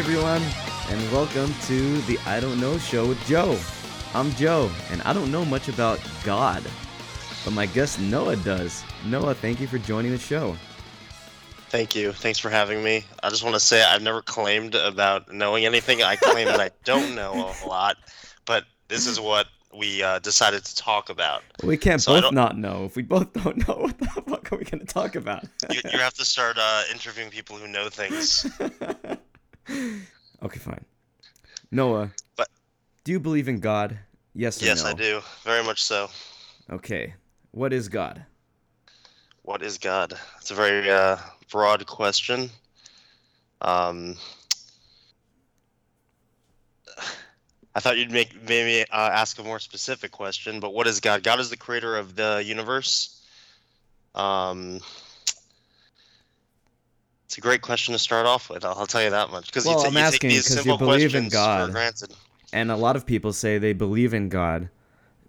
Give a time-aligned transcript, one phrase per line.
[0.00, 0.40] Everyone,
[0.88, 3.58] and welcome to the I Don't Know Show with Joe.
[4.14, 6.62] I'm Joe, and I don't know much about God,
[7.44, 8.82] but my guest Noah does.
[9.04, 10.56] Noah, thank you for joining the show.
[11.68, 12.12] Thank you.
[12.12, 13.04] Thanks for having me.
[13.22, 16.02] I just want to say I've never claimed about knowing anything.
[16.02, 17.98] I claim that I don't know a lot,
[18.46, 21.42] but this is what we uh, decided to talk about.
[21.62, 22.86] We can't so both not know.
[22.86, 25.44] If we both don't know, what the fuck are we going to talk about?
[25.70, 28.50] you, you have to start uh, interviewing people who know things.
[30.42, 30.84] okay, fine.
[31.70, 32.48] Noah, but
[33.04, 33.98] do you believe in God?
[34.34, 34.90] Yes or yes, no?
[34.90, 35.20] I do.
[35.44, 36.08] Very much so.
[36.70, 37.14] Okay.
[37.52, 38.24] What is God?
[39.42, 40.14] What is God?
[40.40, 41.16] It's a very uh,
[41.50, 42.50] broad question.
[43.60, 44.16] Um,
[47.74, 51.22] I thought you'd make maybe uh, ask a more specific question, but what is God?
[51.22, 53.20] God is the creator of the universe.
[54.14, 54.80] Um,
[57.30, 58.64] it's a great question to start off with.
[58.64, 59.46] I'll, I'll tell you that much.
[59.46, 61.76] Because well, you, t- I'm you asking because you believe in God,
[62.52, 64.68] and a lot of people say they believe in God,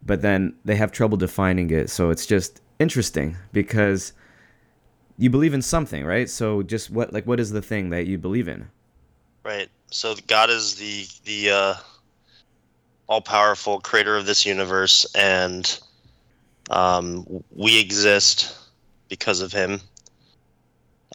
[0.03, 1.91] but then they have trouble defining it.
[1.91, 4.13] So it's just interesting because
[5.19, 6.27] you believe in something, right?
[6.27, 8.67] So just what like what is the thing that you believe in?
[9.43, 9.69] Right.
[9.91, 11.73] So God is the the uh,
[13.05, 15.79] all powerful creator of this universe, and
[16.71, 18.57] um, we exist
[19.07, 19.79] because of Him.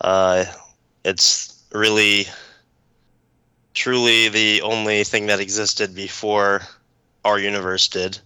[0.00, 0.44] Uh,
[1.06, 2.27] it's really
[3.75, 6.62] truly the only thing that existed before
[7.25, 8.19] our universe did.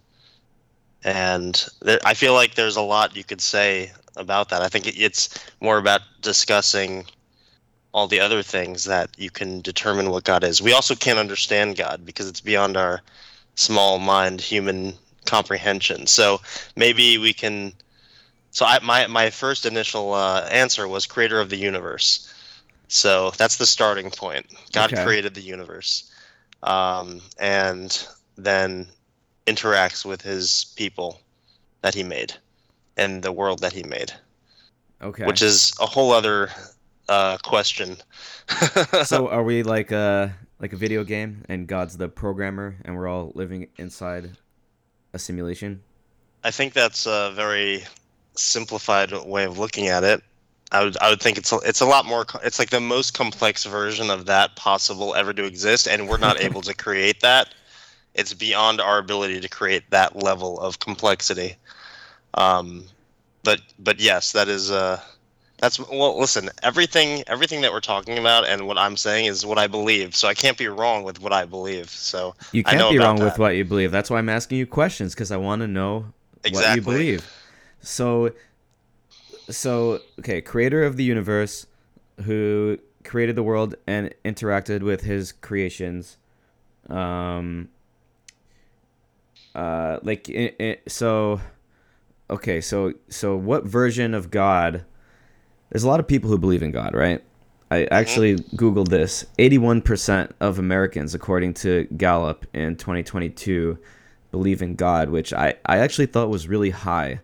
[1.05, 4.63] And there, i feel like there's a lot you could say about that.
[4.63, 5.29] I think it's
[5.61, 7.05] more about discussing
[7.93, 10.63] all the other things that you can determine what god is.
[10.63, 13.03] We also can't understand god because it's beyond our
[13.57, 14.95] small mind human
[15.27, 16.07] comprehension.
[16.07, 16.41] So
[16.77, 17.75] maybe we can
[18.53, 22.30] so I, my, my first initial uh, answer was creator of the universe
[22.91, 24.47] so that's the starting point.
[24.73, 25.05] God okay.
[25.05, 26.11] created the universe,
[26.65, 28.07] um, and
[28.37, 28.89] then
[29.47, 31.21] interacts with his people
[31.83, 32.35] that he made,
[32.97, 34.13] and the world that he made.
[35.01, 35.25] Okay.
[35.25, 36.51] Which is a whole other
[37.09, 37.97] uh, question.
[39.05, 43.09] so are we like a like a video game, and God's the programmer, and we're
[43.09, 44.33] all living inside
[45.13, 45.81] a simulation?
[46.43, 47.85] I think that's a very
[48.35, 50.23] simplified way of looking at it.
[50.73, 53.15] I would I would think it's a, it's a lot more it's like the most
[53.15, 57.55] complex version of that possible ever to exist and we're not able to create that.
[58.15, 61.57] It's beyond our ability to create that level of complexity.
[62.35, 62.85] Um,
[63.43, 65.01] but but yes, that is uh
[65.59, 69.59] that's well listen, everything everything that we're talking about and what I'm saying is what
[69.59, 70.15] I believe.
[70.15, 71.91] So I can't be wrong with what I believe.
[71.91, 73.25] So You can't be wrong that.
[73.25, 73.91] with what you believe.
[73.91, 76.07] That's why I'm asking you questions because I want to know
[76.45, 76.69] exactly.
[76.69, 77.37] what you believe.
[77.83, 78.33] So
[79.51, 81.67] so okay, creator of the universe,
[82.25, 86.17] who created the world and interacted with his creations.
[86.89, 87.69] Um.
[89.55, 91.41] Uh, like it, it, so.
[92.31, 94.85] Okay, so so what version of God?
[95.71, 97.23] There's a lot of people who believe in God, right?
[97.73, 99.25] I actually googled this.
[99.39, 103.79] 81% of Americans, according to Gallup in 2022,
[104.33, 107.21] believe in God, which I, I actually thought was really high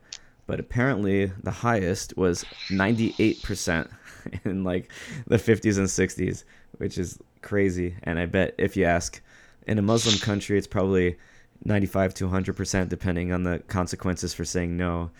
[0.46, 3.90] but apparently the highest was 98%
[4.44, 4.90] in like
[5.26, 6.44] the 50s and 60s,
[6.78, 7.96] which is crazy.
[8.02, 9.20] And I bet if you ask
[9.66, 11.16] in a Muslim country, it's probably
[11.64, 15.10] 95 to 100% depending on the consequences for saying no.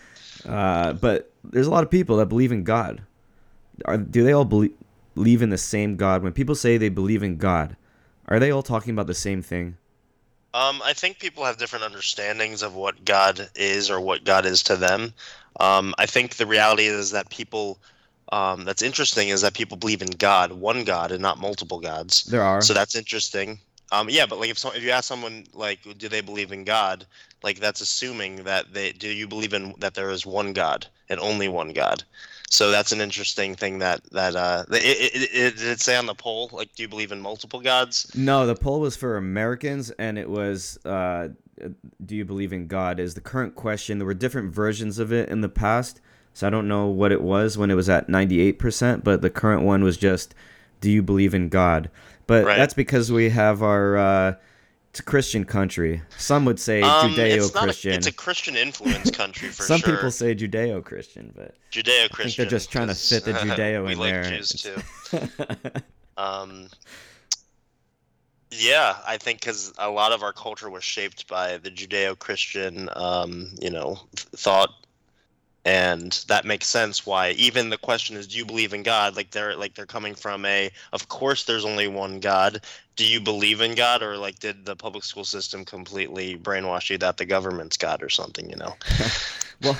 [0.45, 3.03] Uh, but there's a lot of people that believe in God.
[3.85, 4.73] Are, do they all believe,
[5.15, 6.23] believe in the same God?
[6.23, 7.75] When people say they believe in God,
[8.27, 9.77] are they all talking about the same thing?
[10.57, 14.63] Um, I think people have different understandings of what God is or what God is
[14.63, 15.13] to them.
[15.59, 17.77] Um, I think the reality is that people,
[18.31, 22.23] um, that's interesting, is that people believe in God, one God, and not multiple gods.
[22.23, 22.63] There are.
[22.63, 23.59] So that's interesting.
[23.91, 26.63] Um, yeah, but like if so, if you ask someone like, do they believe in
[26.63, 27.05] God?
[27.43, 29.09] Like that's assuming that they do.
[29.09, 32.03] You believe in that there is one God and only one God.
[32.49, 36.05] So that's an interesting thing that that uh, it, it, it, did it say on
[36.05, 38.09] the poll like, do you believe in multiple gods?
[38.15, 41.29] No, the poll was for Americans, and it was, uh,
[42.05, 42.99] do you believe in God?
[43.01, 43.97] Is the current question.
[43.97, 45.99] There were different versions of it in the past,
[46.33, 49.21] so I don't know what it was when it was at ninety eight percent, but
[49.21, 50.33] the current one was just,
[50.79, 51.89] do you believe in God?
[52.27, 52.57] But right.
[52.57, 54.35] that's because we have our uh,
[54.89, 56.01] it's a Christian country.
[56.17, 57.93] Some would say um, Judeo-Christian.
[57.93, 59.95] It's, it's, a Christian influence country for Some sure.
[59.95, 62.19] people say Judeo-Christian, but Judeo-Christian.
[62.19, 64.23] I think they're just trying to fit the Judeo we in like there.
[64.23, 65.21] Jews too.
[66.17, 66.67] um,
[68.51, 73.51] yeah, I think because a lot of our culture was shaped by the Judeo-Christian, um,
[73.61, 74.86] you know, thought
[75.65, 79.15] and that makes sense why even the question is do you believe in god?
[79.17, 82.61] Like they're like they're coming from a of course there's only one god.
[82.95, 84.01] Do you believe in god?
[84.01, 88.09] Or like did the public school system completely brainwash you that the government's god or
[88.09, 88.75] something you know?
[89.63, 89.73] Well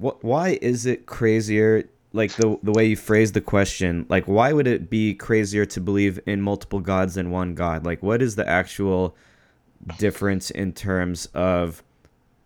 [0.00, 4.52] wh- why is it crazier like the the way you phrase the question like why
[4.52, 7.86] would it be crazier to believe in multiple gods than one god?
[7.86, 9.16] Like what is the actual
[9.98, 11.82] difference in terms of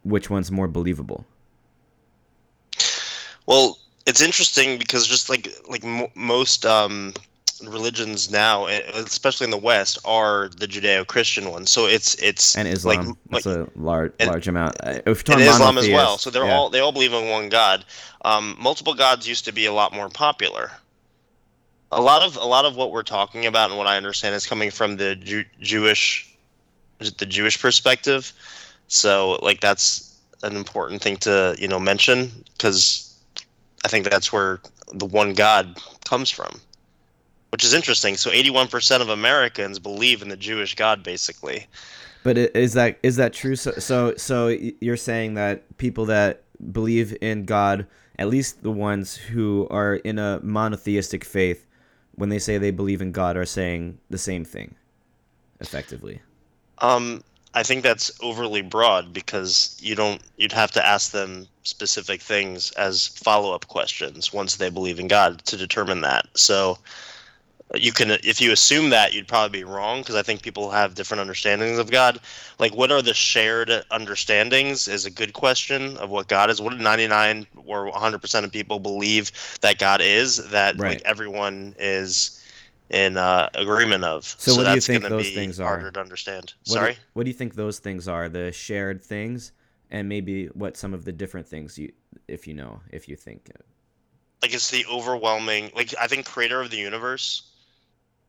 [0.04, 1.24] which one's more believable
[3.46, 7.14] well, it's interesting because just like like m- most um,
[7.64, 11.70] religions now, especially in the West, are the Judeo-Christian ones.
[11.70, 13.16] So it's it's and like Islam.
[13.30, 14.76] like That's a large and- large amount.
[14.84, 16.18] If and Islam as well.
[16.18, 16.54] So they're yeah.
[16.54, 17.84] all they all believe in one God.
[18.24, 20.70] Um, multiple gods used to be a lot more popular.
[21.92, 24.46] A lot of a lot of what we're talking about and what I understand is
[24.46, 26.28] coming from the Jew- Jewish,
[27.00, 28.32] is it the Jewish perspective.
[28.88, 33.05] So like that's an important thing to you know mention because
[33.84, 34.60] I think that's where
[34.92, 36.60] the one God comes from,
[37.50, 38.16] which is interesting.
[38.16, 41.66] So 81% of Americans believe in the Jewish God, basically.
[42.22, 43.54] But is that is that true?
[43.54, 46.42] So so so you're saying that people that
[46.72, 47.86] believe in God,
[48.18, 51.66] at least the ones who are in a monotheistic faith,
[52.16, 54.74] when they say they believe in God, are saying the same thing,
[55.60, 56.20] effectively.
[56.78, 57.22] Um,
[57.56, 60.20] I think that's overly broad because you don't.
[60.36, 65.42] You'd have to ask them specific things as follow-up questions once they believe in God
[65.46, 66.26] to determine that.
[66.34, 66.76] So
[67.74, 70.94] you can, if you assume that, you'd probably be wrong because I think people have
[70.94, 72.20] different understandings of God.
[72.58, 74.86] Like, what are the shared understandings?
[74.86, 76.60] Is a good question of what God is.
[76.60, 79.32] What do 99 or 100 percent of people believe
[79.62, 80.50] that God is?
[80.50, 80.98] That Right.
[80.98, 82.35] like everyone is
[82.90, 84.24] in uh, agreement of.
[84.24, 85.66] So what do you that's think those things are?
[85.66, 86.54] harder to understand.
[86.66, 86.92] What Sorry.
[86.94, 88.28] Do, what do you think those things are?
[88.28, 89.52] The shared things,
[89.90, 91.92] and maybe what some of the different things you,
[92.28, 93.50] if you know, if you think.
[94.42, 97.42] like it's the overwhelming like i think creator of the universe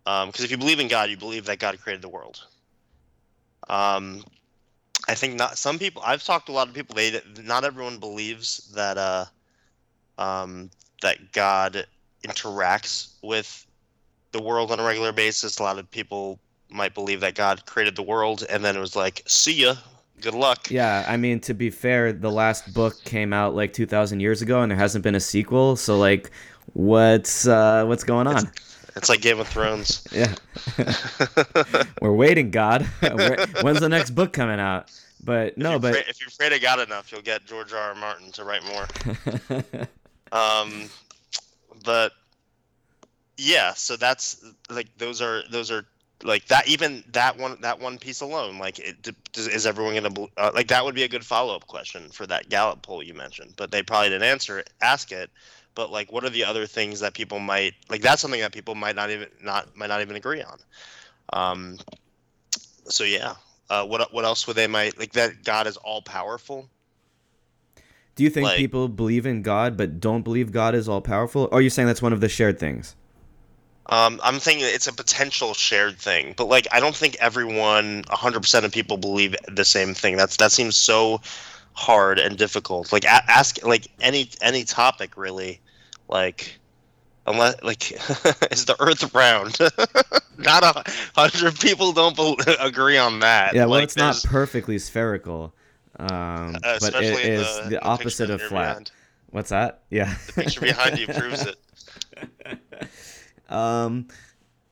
[0.05, 2.47] because if you believe in god you believe that god created the world
[3.69, 4.23] um
[5.09, 7.99] i think not some people i've talked to a lot of people they not everyone
[7.99, 9.25] believes that uh
[10.17, 10.71] um
[11.01, 11.85] that god
[12.25, 13.66] interacts with
[14.37, 16.39] the world on a regular basis a lot of people
[16.69, 19.73] might believe that god created the world and then it was like see ya
[20.21, 24.19] good luck Yeah, I mean to be fair, the last book came out like 2000
[24.19, 26.31] years ago and there hasn't been a sequel, so like
[26.73, 28.49] what's uh what's going on?
[28.95, 30.33] it's like game of thrones Yeah.
[32.01, 32.81] We're waiting, God.
[33.61, 34.89] When's the next book coming out?
[35.23, 37.89] But If no, but if you're afraid of God enough, you'll get George R.
[37.89, 37.95] R.
[37.95, 38.87] Martin to write more.
[40.31, 40.89] Um,
[41.85, 42.11] but
[43.37, 45.85] yeah, so that's like those are those are
[46.23, 46.67] like that.
[46.67, 50.67] Even that one that one piece alone, like it, does, is everyone gonna uh, like
[50.67, 53.71] that would be a good follow up question for that Gallup poll you mentioned, but
[53.71, 55.29] they probably didn't answer it, ask it.
[55.75, 58.01] But like, what are the other things that people might like?
[58.01, 60.59] That's something that people might not even not might not even agree on.
[61.33, 61.77] Um,
[62.85, 63.35] so yeah,
[63.69, 66.67] uh, what what else would they might like that God is all powerful?
[68.17, 71.43] do you think like- people believe in God but don't believe God is all powerful?
[71.51, 72.95] Or are you saying that's one of the shared things?
[73.89, 78.63] Um, I'm thinking it's a potential shared thing, but like I don't think everyone, 100%
[78.63, 80.17] of people believe the same thing.
[80.17, 81.21] That's that seems so
[81.73, 82.91] hard and difficult.
[82.91, 85.61] Like a- ask like any any topic really,
[86.09, 86.59] like
[87.25, 87.91] unless like
[88.51, 89.57] is the Earth round?
[90.37, 90.83] not a
[91.15, 93.53] hundred people don't bel agree on that.
[93.53, 95.53] Yeah, well, Like, it's not perfectly spherical,
[95.97, 98.67] um, uh, but it is the, the, opposite of flat.
[98.67, 98.91] behind.
[99.29, 99.83] What's that?
[99.89, 100.13] Yeah.
[100.27, 101.55] The picture behind you proves it.
[103.49, 104.07] Um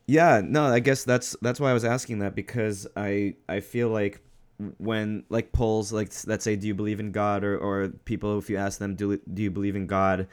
[0.06, 3.88] yeah no i guess that's that's why i was asking that because i i feel
[3.88, 4.20] like
[4.78, 7.44] when like polls like that say do you believe in god?
[7.44, 10.26] or or people if you ask them do, do you believe in god?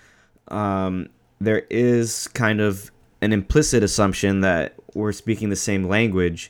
[0.48, 1.10] Um
[1.42, 2.90] there is kind of
[3.22, 6.50] an implicit assumption that we're speaking the same language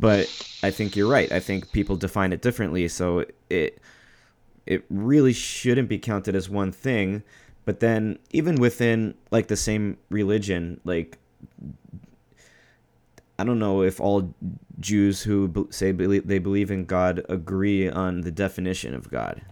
[0.00, 0.26] but
[0.64, 1.30] i think you're right.
[1.30, 3.78] I think people define it differently so it
[4.66, 7.22] it really shouldn't be counted as one thing.
[7.64, 11.18] But then even within like the same religion like
[13.38, 14.34] i don't know if all
[14.80, 19.42] jews who say believe, they believe in god agree on the definition of god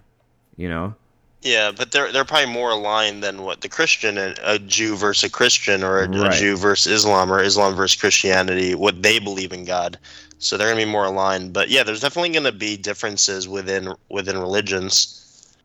[0.57, 0.95] you know
[1.43, 5.25] Yeah, but they're they're probably more aligned than what the Christian and a Jew versus
[5.25, 9.51] a Christian or a, a Jew versus Islam or Islam versus Christianity, what they believe
[9.55, 9.97] in God.
[10.39, 11.55] So they're gonna be more aligned.
[11.55, 15.57] But yeah, there's definitely gonna be differences within within religions.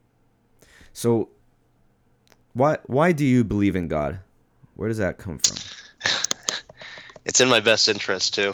[0.93, 1.27] so
[2.53, 4.19] why why do you believe in god
[4.77, 5.57] where does that come from
[7.25, 8.53] It's in my best interest too.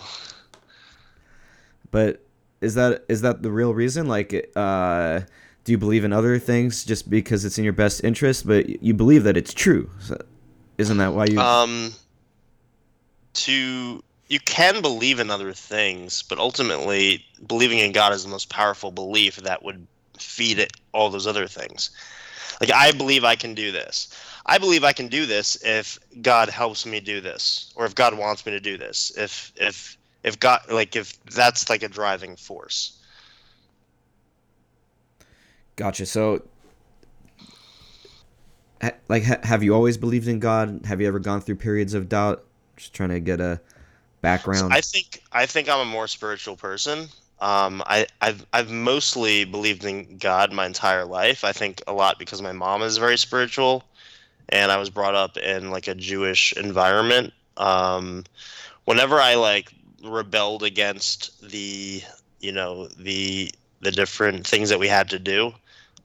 [1.91, 2.23] but
[2.61, 5.21] is that is that the real reason like uh
[5.63, 8.93] do you believe in other things just because it's in your best interest, but you
[8.93, 9.89] believe that it's true?
[9.99, 10.17] So
[10.77, 11.39] isn't that why you?
[11.39, 11.93] Um,
[13.33, 18.49] to you can believe in other things, but ultimately, believing in God is the most
[18.49, 19.85] powerful belief that would
[20.17, 21.91] feed it all those other things.
[22.59, 24.15] Like I believe I can do this.
[24.45, 28.17] I believe I can do this if God helps me do this, or if God
[28.17, 29.11] wants me to do this.
[29.17, 32.97] If if if God like if that's like a driving force.
[35.75, 36.05] Gotcha.
[36.05, 36.43] So,
[38.81, 40.81] ha- like, ha- have you always believed in God?
[40.85, 42.43] Have you ever gone through periods of doubt?
[42.77, 43.59] Just trying to get a
[44.21, 44.73] background.
[44.73, 47.07] I think I think I'm a more spiritual person.
[47.41, 51.43] Um, I, I've I've mostly believed in God my entire life.
[51.43, 53.83] I think a lot because my mom is very spiritual,
[54.49, 57.33] and I was brought up in like a Jewish environment.
[57.57, 58.23] Um,
[58.85, 62.03] whenever I like rebelled against the
[62.39, 65.53] you know the the different things that we had to do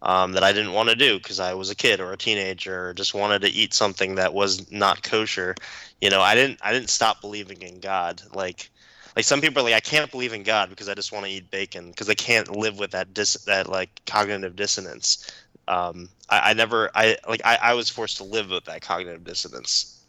[0.02, 2.88] um, that I didn't want to do because I was a kid or a teenager
[2.88, 5.54] or just wanted to eat something that was not kosher.
[6.00, 8.22] You know, I didn't I didn't stop believing in God.
[8.34, 8.70] Like
[9.16, 11.32] like some people are like I can't believe in God because I just want to
[11.32, 15.26] eat bacon because they can't live with that dis that like cognitive dissonance.
[15.66, 19.24] Um, I, I never I like I, I was forced to live with that cognitive
[19.24, 20.04] dissonance.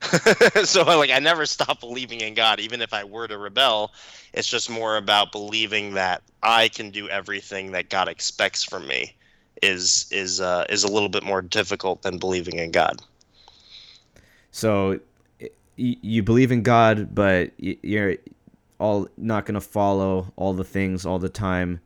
[0.64, 3.92] so like I never stopped believing in God, even if I were to rebel.
[4.34, 9.14] It's just more about believing that I can do everything that God expects from me.
[9.62, 13.02] Is is uh, is a little bit more difficult than believing in God.
[14.50, 15.00] So
[15.76, 18.16] you believe in God, but you're
[18.78, 21.80] all not to follow all the things all the time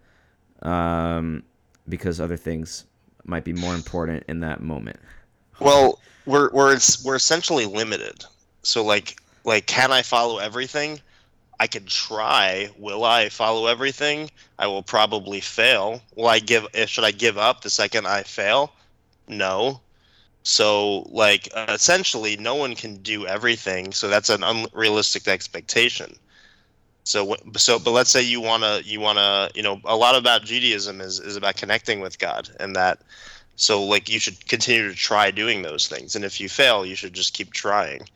[0.63, 1.43] um,
[1.89, 2.85] because other things
[3.25, 4.99] might be more important in that moment.
[5.61, 8.25] Well, we're we're we're essentially limited.
[8.63, 11.01] So like like can I follow everything?
[11.59, 12.71] I could try.
[12.77, 14.31] Will I follow everything?
[14.59, 16.03] I will probably fail.
[16.17, 18.73] Will I give eh, should I give up the second I fail?
[19.29, 19.81] No.
[20.43, 26.17] So like essentially no one can do everything, so that's an unrealistic expectation.
[27.05, 30.17] So so but let's say you want to you want to, you know, a lot
[30.17, 33.01] about Judaism is is about connecting with God and that
[33.57, 36.95] so like you should continue to try doing those things, and if you fail, you
[36.95, 38.09] should just keep trying.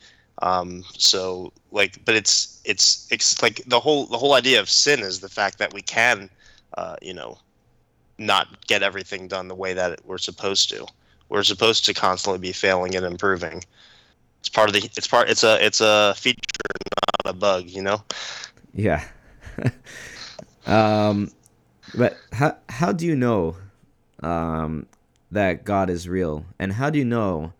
[0.43, 5.01] Um, so like, but it's it's it's like the whole the whole idea of sin
[5.01, 6.31] is the fact that we can,
[6.77, 7.39] uh, you know,
[8.19, 10.87] not get everything done the way that we're supposed to.
[11.29, 13.63] We're supposed to constantly be failing and improving.
[14.41, 14.89] It's part of the.
[14.97, 15.29] It's part.
[15.29, 15.65] It's a.
[15.65, 16.41] It's a feature,
[17.25, 17.67] not a bug.
[17.67, 18.03] You know.
[18.77, 19.03] Yeah.
[20.67, 21.33] um,
[21.95, 23.57] but how how do you know
[24.23, 24.87] um,
[25.33, 26.45] that God is real?
[26.59, 27.53] And how do you know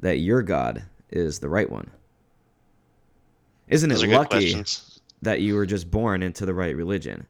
[0.00, 1.90] that your God is the right one?
[3.68, 4.64] Isn't it lucky
[5.22, 7.26] that you were just born into the right religion?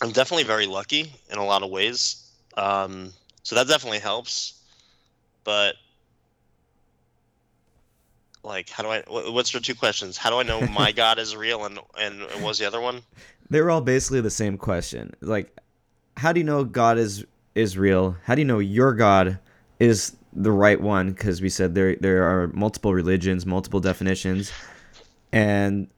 [0.00, 2.24] I'm definitely very lucky in a lot of ways.
[2.56, 3.12] Um,
[3.42, 4.60] so that definitely helps.
[5.44, 5.74] But
[8.48, 9.02] like, how do I?
[9.30, 10.16] What's your two questions?
[10.16, 13.02] How do I know my God is real, and and what was the other one?
[13.50, 15.14] They were all basically the same question.
[15.20, 15.56] Like,
[16.16, 17.24] how do you know God is
[17.54, 18.16] is real?
[18.24, 19.38] How do you know your God
[19.78, 21.10] is the right one?
[21.10, 24.50] Because we said there there are multiple religions, multiple definitions,
[25.32, 25.88] and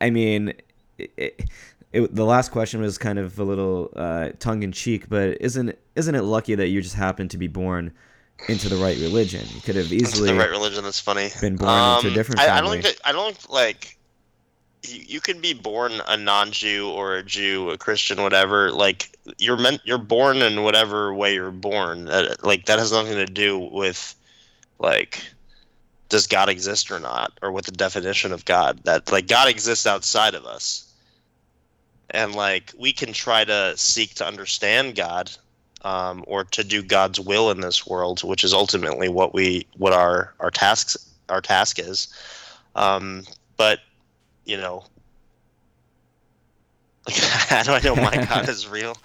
[0.00, 0.52] I mean,
[0.98, 1.48] it,
[1.92, 5.78] it, the last question was kind of a little uh, tongue in cheek, but isn't
[5.94, 7.92] isn't it lucky that you just happened to be born
[8.48, 9.46] into the right religion?
[9.54, 10.84] You could have easily into the right religion.
[10.84, 11.30] That's funny.
[11.40, 12.40] Been born um, into a um, different.
[12.40, 13.98] I, I don't think that, I don't like
[14.88, 18.70] you, you could be born a non-Jew or a Jew, a Christian, whatever.
[18.70, 22.06] Like you're meant, you're born in whatever way you're born.
[22.06, 24.14] That, like that has nothing to do with
[24.78, 25.22] like
[26.08, 28.80] does God exist or not, or with the definition of God.
[28.84, 30.92] That like God exists outside of us,
[32.10, 35.30] and like we can try to seek to understand God.
[35.84, 39.92] Um, or to do God's will in this world, which is ultimately what we what
[39.92, 40.96] our our tasks
[41.28, 42.08] our task is.
[42.74, 43.24] Um,
[43.56, 43.80] but
[44.46, 44.84] you know,
[47.08, 48.96] how do I know my God is real?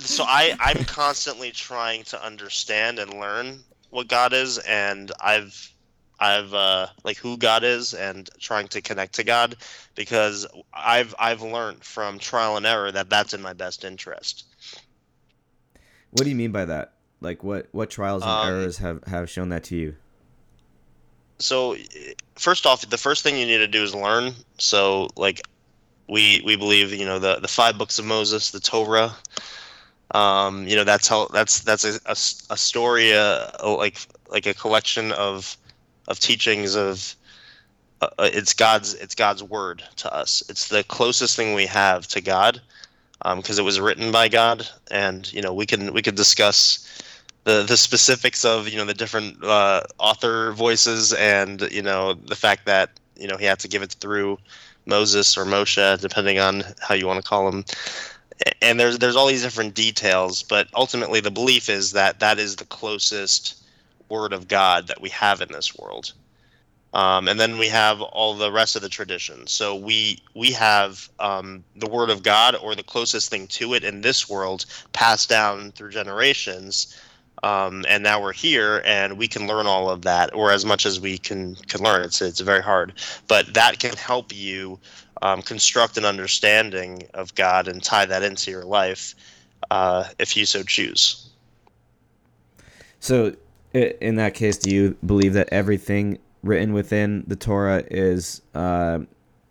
[0.00, 3.60] So I I'm constantly trying to understand and learn
[3.90, 5.72] what God is, and I've
[6.20, 9.56] I've uh, like who God is and trying to connect to God
[9.94, 14.44] because I've I've learned from trial and error that that's in my best interest.
[16.10, 16.92] What do you mean by that?
[17.20, 19.96] Like what what trials and um, errors have have shown that to you?
[21.38, 21.76] so
[22.34, 24.34] first off, the first thing you need to do is learn.
[24.58, 25.40] So like
[26.08, 29.14] we we believe you know the the five books of Moses, the Torah.
[30.12, 32.16] Um, you know that's how that's that's a, a,
[32.52, 33.98] a story uh, like
[34.28, 35.56] like a collection of
[36.08, 37.14] of teachings of
[38.00, 40.42] uh, uh, it's God's it's God's word to us.
[40.48, 42.60] It's the closest thing we have to God.
[43.22, 47.02] Because it was written by God, and you know we can we could discuss
[47.44, 52.36] the the specifics of you know the different uh, author voices and you know the
[52.36, 54.38] fact that you know he had to give it through
[54.86, 57.64] Moses or Moshe, depending on how you want to call him.
[58.62, 62.56] And there's there's all these different details, but ultimately the belief is that that is
[62.56, 63.62] the closest
[64.08, 66.12] word of God that we have in this world.
[66.94, 69.52] Um, and then we have all the rest of the traditions.
[69.52, 73.84] So we we have um, the word of God, or the closest thing to it
[73.84, 76.98] in this world, passed down through generations.
[77.44, 80.86] Um, and now we're here, and we can learn all of that, or as much
[80.86, 82.02] as we can can learn.
[82.04, 82.94] It's it's very hard,
[83.28, 84.80] but that can help you
[85.22, 89.14] um, construct an understanding of God and tie that into your life,
[89.70, 91.28] uh, if you so choose.
[93.00, 93.36] So,
[93.72, 99.00] in that case, do you believe that everything written within the Torah is uh,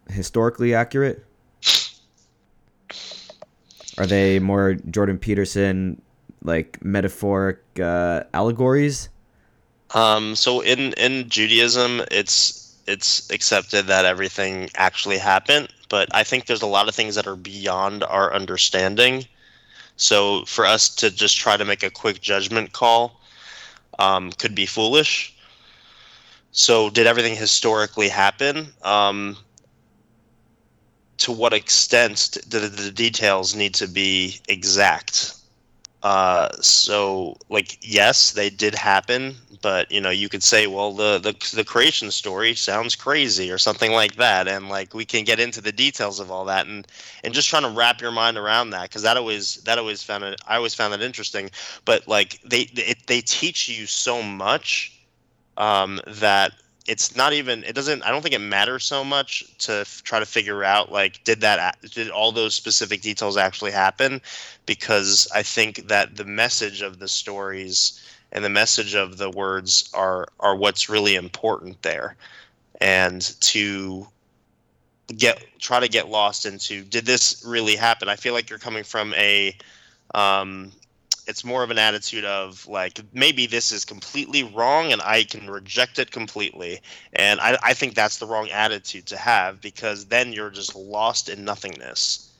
[0.10, 1.24] historically accurate?
[3.98, 6.02] Are they more Jordan Peterson,
[6.44, 9.10] like metaphoric uh, allegories?
[9.94, 16.46] Um, so in in Judaism, it's it's accepted that everything actually happened, but I think
[16.46, 19.26] there's a lot of things that are beyond our understanding.
[19.98, 23.20] So for us to just try to make a quick judgment call
[24.00, 25.36] um, could be foolish.
[26.58, 28.74] So, did everything historically happen?
[28.82, 29.38] Um,
[31.20, 35.36] to what extent do the, the details need to be exact?
[36.02, 41.20] Uh, so, like, yes, they did happen, but you know, you could say, well, the,
[41.20, 45.40] the the creation story sounds crazy or something like that, and like we can get
[45.40, 46.88] into the details of all that, and
[47.24, 50.24] and just trying to wrap your mind around that, because that always that always found
[50.24, 51.52] it, I always found that interesting.
[51.86, 54.97] But like, they it, they teach you so much
[55.58, 56.54] um, that
[56.88, 60.20] it's not even it doesn't i don't think it matters so much to f- try
[60.20, 64.22] to figure out like did that did all those specific details actually happen?
[64.66, 69.90] Because i think that the message of the stories and the message of the words
[69.94, 72.16] are are what's really important there.
[72.82, 74.08] And to
[75.16, 78.10] get try to get lost into did this really happen?
[78.10, 79.56] I feel like you're coming from a
[80.14, 80.72] um,
[81.28, 85.50] it's more of an attitude of like maybe this is completely wrong and I can
[85.50, 86.80] reject it completely.
[87.14, 91.28] And I, I think that's the wrong attitude to have because then you're just lost
[91.28, 92.32] in nothingness.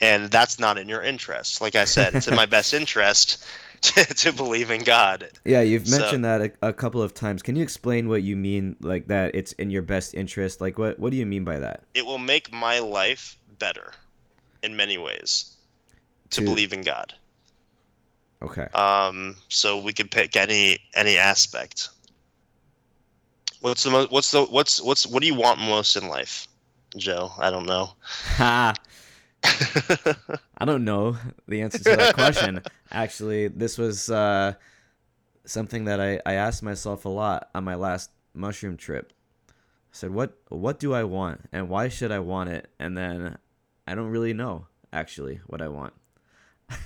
[0.00, 1.60] And that's not in your interest.
[1.60, 3.44] Like I said, it's in my best interest
[3.80, 5.28] to, to believe in God.
[5.44, 7.42] Yeah, you've mentioned so, that a, a, couple of times.
[7.42, 10.60] Can you explain what you mean like that it's in your best interest?
[10.60, 11.84] Like what what do you mean by that?
[11.94, 13.92] It will make my life better
[14.64, 15.56] in many ways
[16.30, 17.14] to, to believe in God.
[18.42, 18.66] Okay.
[18.74, 21.90] Um, so we could pick any any aspect.
[23.60, 24.10] What's the most?
[24.12, 26.46] What's the what's what's what do you want most in life,
[26.96, 27.32] Joe?
[27.38, 27.90] I don't know.
[28.36, 28.74] Ha.
[30.58, 32.60] I don't know the answer to that question.
[32.92, 34.54] Actually, this was uh,
[35.44, 39.12] something that I, I asked myself a lot on my last mushroom trip.
[39.48, 39.52] I
[39.92, 43.38] said, "What what do I want, and why should I want it?" And then
[43.88, 45.92] I don't really know actually what I want
[46.68, 46.76] so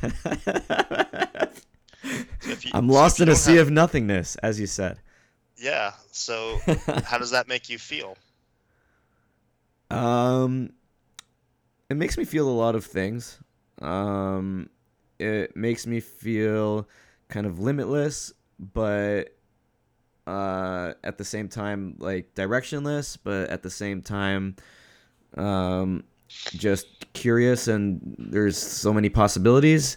[2.61, 3.69] you, I'm lost so in a sea have...
[3.69, 5.01] of nothingness, as you said.
[5.57, 5.93] Yeah.
[6.11, 6.59] So,
[7.05, 8.17] how does that make you feel?
[9.91, 10.71] Um,
[11.91, 13.39] it makes me feel a lot of things.
[13.81, 14.71] Um,
[15.19, 16.89] it makes me feel
[17.29, 19.37] kind of limitless, but
[20.27, 24.57] uh, at the same time, like directionless, but at the same time,
[25.37, 26.05] um,
[26.57, 29.97] just curious and there's so many possibilities.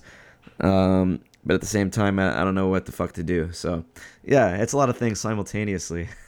[0.60, 3.52] Um, but at the same time, I, I, don't know what the fuck to do.
[3.52, 3.86] So,
[4.24, 6.08] yeah, it's a lot of things simultaneously.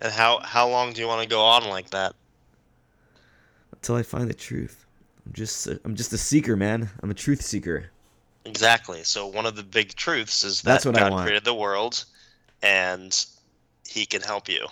[0.00, 2.14] and how how long do you want to go on like that?
[3.72, 4.86] Until I find the truth.
[5.26, 6.88] I'm just I'm just a seeker, man.
[7.02, 7.90] I'm a truth seeker.
[8.44, 9.04] Exactly.
[9.04, 12.04] So one of the big truths is that That's what God created the world,
[12.62, 13.26] and
[13.86, 14.66] He can help you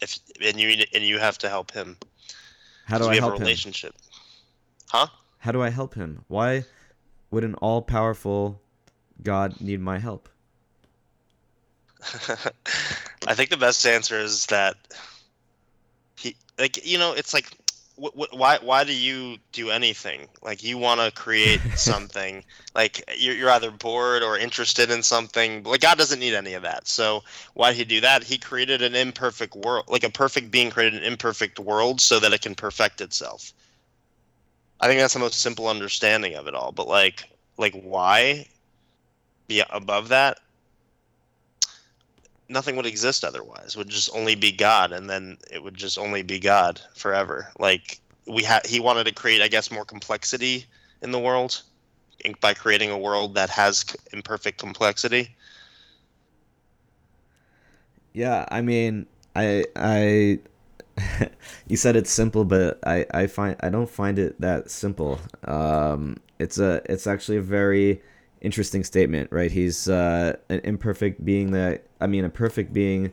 [0.00, 1.96] if and you and you have to help him.
[2.84, 3.92] How do I help a relationship?
[3.92, 4.00] Him?
[4.88, 5.06] Huh?
[5.38, 6.24] How do I help him?
[6.28, 6.64] Why
[7.30, 8.60] would an all-powerful
[9.22, 10.28] God need my help?
[13.26, 14.76] I think the best answer is that
[16.16, 17.50] he like you know it's like
[17.96, 20.28] why why do you do anything?
[20.42, 22.44] Like you want to create something.
[22.74, 25.62] Like you're, you're either bored or interested in something.
[25.62, 26.86] Like god doesn't need any of that.
[26.86, 28.22] So why did he do that?
[28.22, 32.32] He created an imperfect world like a perfect being created an imperfect world so that
[32.32, 33.52] it can perfect itself.
[34.80, 37.24] I think that's the most simple understanding of it all but like
[37.56, 38.46] like why
[39.48, 40.38] be above that
[42.48, 43.74] nothing would exist otherwise.
[43.74, 47.50] It would just only be God, and then it would just only be God forever.
[47.58, 50.66] Like we had he wanted to create, I guess, more complexity
[51.02, 51.62] in the world
[52.40, 55.34] by creating a world that has imperfect complexity.
[58.12, 60.38] Yeah, I mean, I I
[61.68, 65.20] you said it's simple, but I I find I don't find it that simple.
[65.44, 68.02] Um, it's a it's actually a very
[68.40, 69.50] interesting statement, right?
[69.50, 73.12] He's uh, an imperfect being that I mean, a perfect being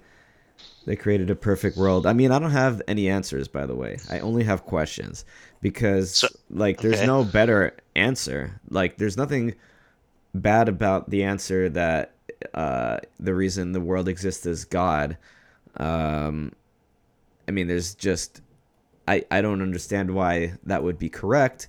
[0.85, 2.05] that created a perfect world.
[2.05, 3.97] I mean, I don't have any answers, by the way.
[4.09, 5.25] I only have questions
[5.61, 7.05] because, so, like, there's okay.
[7.05, 8.59] no better answer.
[8.69, 9.55] Like, there's nothing
[10.33, 12.13] bad about the answer that
[12.53, 15.17] uh, the reason the world exists is God.
[15.77, 16.51] Um,
[17.47, 18.41] I mean, there's just
[19.07, 21.67] I I don't understand why that would be correct,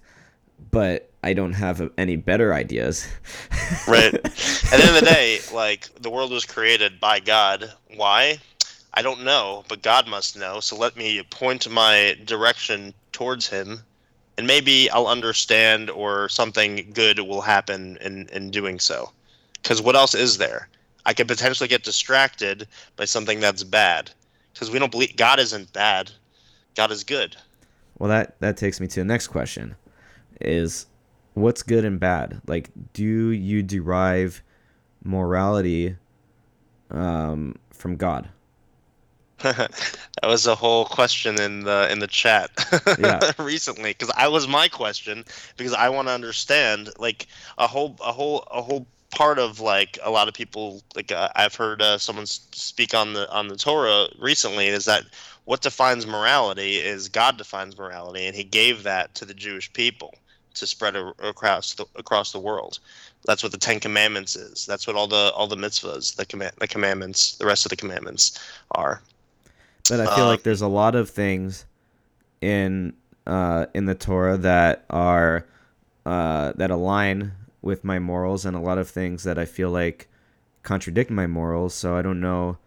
[0.70, 3.08] but I don't have any better ideas.
[3.88, 4.12] right.
[4.12, 7.72] At the end of the day, like the world was created by God.
[7.96, 8.38] Why?
[8.92, 10.60] I don't know, but God must know.
[10.60, 13.80] So let me point my direction towards Him,
[14.36, 19.10] and maybe I'll understand, or something good will happen in in doing so.
[19.62, 20.68] Because what else is there?
[21.06, 24.10] I could potentially get distracted by something that's bad.
[24.52, 26.10] Because we don't believe God isn't bad.
[26.76, 27.34] God is good.
[27.98, 29.74] Well, that that takes me to the next question:
[30.42, 30.84] is
[31.34, 32.40] what's good and bad?
[32.46, 34.42] Like, do you derive
[35.02, 35.96] morality
[36.90, 38.28] um, from God?
[39.38, 39.70] that
[40.22, 42.50] was a whole question in the in the chat
[42.98, 43.32] yeah.
[43.38, 45.24] recently because I was my question
[45.56, 47.26] because I want to understand like
[47.58, 51.28] a whole a whole a whole part of like a lot of people like uh,
[51.34, 55.04] I've heard uh, someone speak on the on the Torah recently is that
[55.44, 60.14] what defines morality is God defines morality and he gave that to the Jewish people
[60.54, 62.78] to spread a, across the across the world.
[63.24, 64.66] That's what the Ten Commandments is.
[64.66, 67.76] That's what all the all the mitzvahs, the command, the commandments, the rest of the
[67.76, 68.38] commandments
[68.72, 69.02] are.
[69.88, 71.66] But I feel um, like there's a lot of things
[72.40, 72.94] in
[73.26, 75.46] uh, in the Torah that are
[76.06, 80.08] uh, that align with my morals, and a lot of things that I feel like
[80.62, 81.74] contradict my morals.
[81.74, 82.58] So I don't know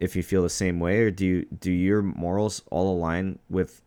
[0.00, 3.80] if you feel the same way, or do you, do your morals all align with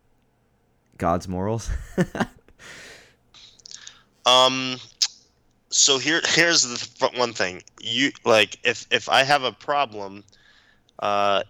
[0.97, 1.69] God's morals?
[4.27, 4.77] um.
[5.69, 7.61] So here, here's the one thing.
[7.81, 10.23] You like if if I have a problem,
[10.99, 11.43] uh,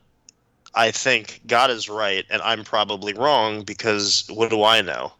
[0.74, 5.12] I think God is right and I'm probably wrong because what do I know?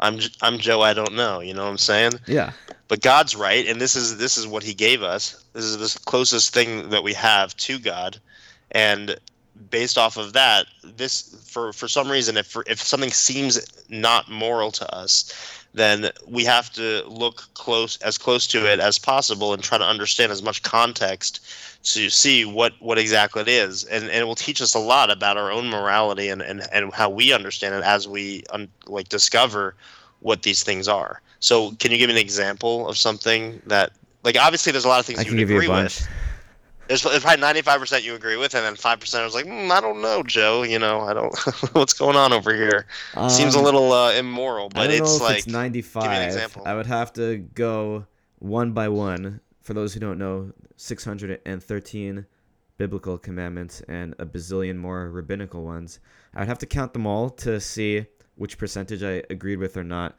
[0.00, 0.82] I'm I'm Joe.
[0.82, 1.40] I don't know.
[1.40, 2.12] You know what I'm saying?
[2.26, 2.52] Yeah.
[2.88, 5.44] But God's right, and this is this is what He gave us.
[5.52, 8.18] This is the closest thing that we have to God,
[8.70, 9.16] and
[9.70, 14.70] based off of that, this for for some reason, if if something seems not moral
[14.72, 19.62] to us, then we have to look close as close to it as possible and
[19.62, 21.40] try to understand as much context
[21.84, 23.84] to see what what exactly it is.
[23.84, 26.92] And, and it will teach us a lot about our own morality and, and, and
[26.92, 29.74] how we understand it as we un, like discover
[30.20, 31.20] what these things are.
[31.40, 33.92] So can you give me an example of something that
[34.24, 36.08] like obviously there's a lot of things I you would agree you with
[36.88, 39.80] there's, there's probably 95% you agree with and then 5% I was like mm, i
[39.80, 41.36] don't know joe you know i don't
[41.72, 45.46] what's going on over here um, seems a little uh, immoral but it's like it's
[45.46, 48.06] 95 i would have to go
[48.38, 52.26] one by one for those who don't know 613
[52.78, 56.00] biblical commandments and a bazillion more rabbinical ones.
[56.34, 59.84] I would have to count them all to see which percentage I agreed with or
[59.84, 60.16] not.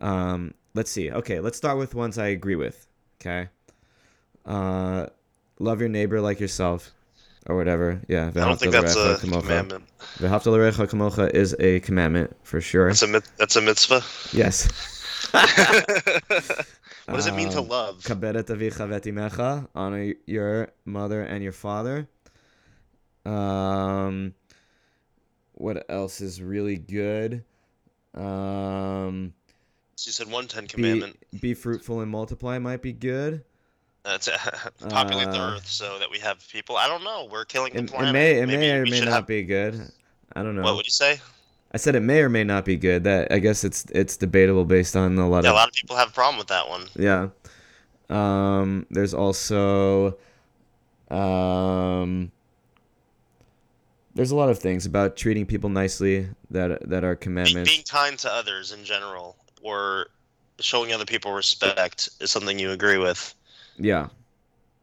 [0.00, 1.10] Um, let's see.
[1.10, 2.86] Okay, let's start with ones I agree with.
[3.20, 3.48] Okay.
[4.46, 5.06] Uh,
[5.58, 6.92] love your neighbor like yourself,
[7.46, 8.00] or whatever.
[8.08, 8.28] Yeah.
[8.28, 9.84] I don't think that's a commandment.
[10.86, 12.88] kamocha is a commandment for sure.
[12.88, 14.02] That's a that's a mitzvah.
[14.32, 14.92] Yes.
[17.06, 18.02] What does it mean to um, love?
[19.76, 22.08] Honor your mother and your father.
[23.24, 24.34] Um,
[25.52, 27.44] what else is really good?
[28.12, 29.34] Um,
[29.94, 31.16] so you said one Ten Commandment.
[31.30, 33.44] Be, be fruitful and multiply might be good.
[34.06, 34.38] That's uh,
[34.88, 36.76] populate uh, the earth so that we have people.
[36.76, 37.28] I don't know.
[37.30, 38.10] We're killing the it, planet.
[38.10, 39.26] It may, it Maybe may or may not have...
[39.26, 39.90] be good.
[40.34, 40.62] I don't know.
[40.62, 41.20] What would you say?
[41.72, 43.02] I said it may or may not be good.
[43.04, 45.54] That I guess it's it's debatable based on a lot of yeah, of.
[45.54, 46.86] a lot of people have a problem with that one.
[46.94, 47.28] Yeah.
[48.08, 48.86] Um.
[48.90, 50.16] There's also.
[51.10, 52.30] Um.
[54.14, 57.70] There's a lot of things about treating people nicely that that are commandments.
[57.70, 60.06] Being kind to others in general, or
[60.60, 63.34] showing other people respect, is something you agree with.
[63.78, 64.08] Yeah.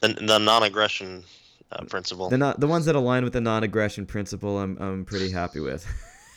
[0.00, 1.24] The, the non-aggression
[1.72, 2.28] uh, principle.
[2.28, 5.86] The not the ones that align with the non-aggression principle, I'm I'm pretty happy with.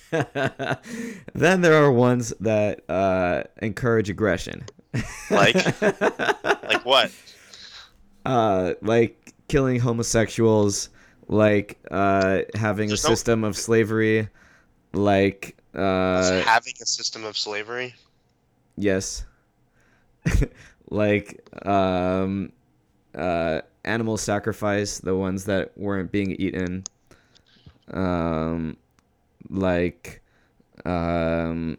[0.11, 4.65] then there are ones that uh, encourage aggression.
[5.29, 7.11] like, like what?
[8.25, 10.89] Uh, like killing homosexuals,
[11.27, 13.47] like uh, having There's a system no...
[13.47, 14.29] of slavery,
[14.93, 17.93] like Uh, having a system of slavery.
[18.77, 19.25] Yes.
[20.89, 22.51] like um
[23.15, 26.83] uh animal sacrifice, the ones that weren't being eaten.
[27.91, 28.77] Um
[29.49, 30.21] like
[30.85, 31.77] um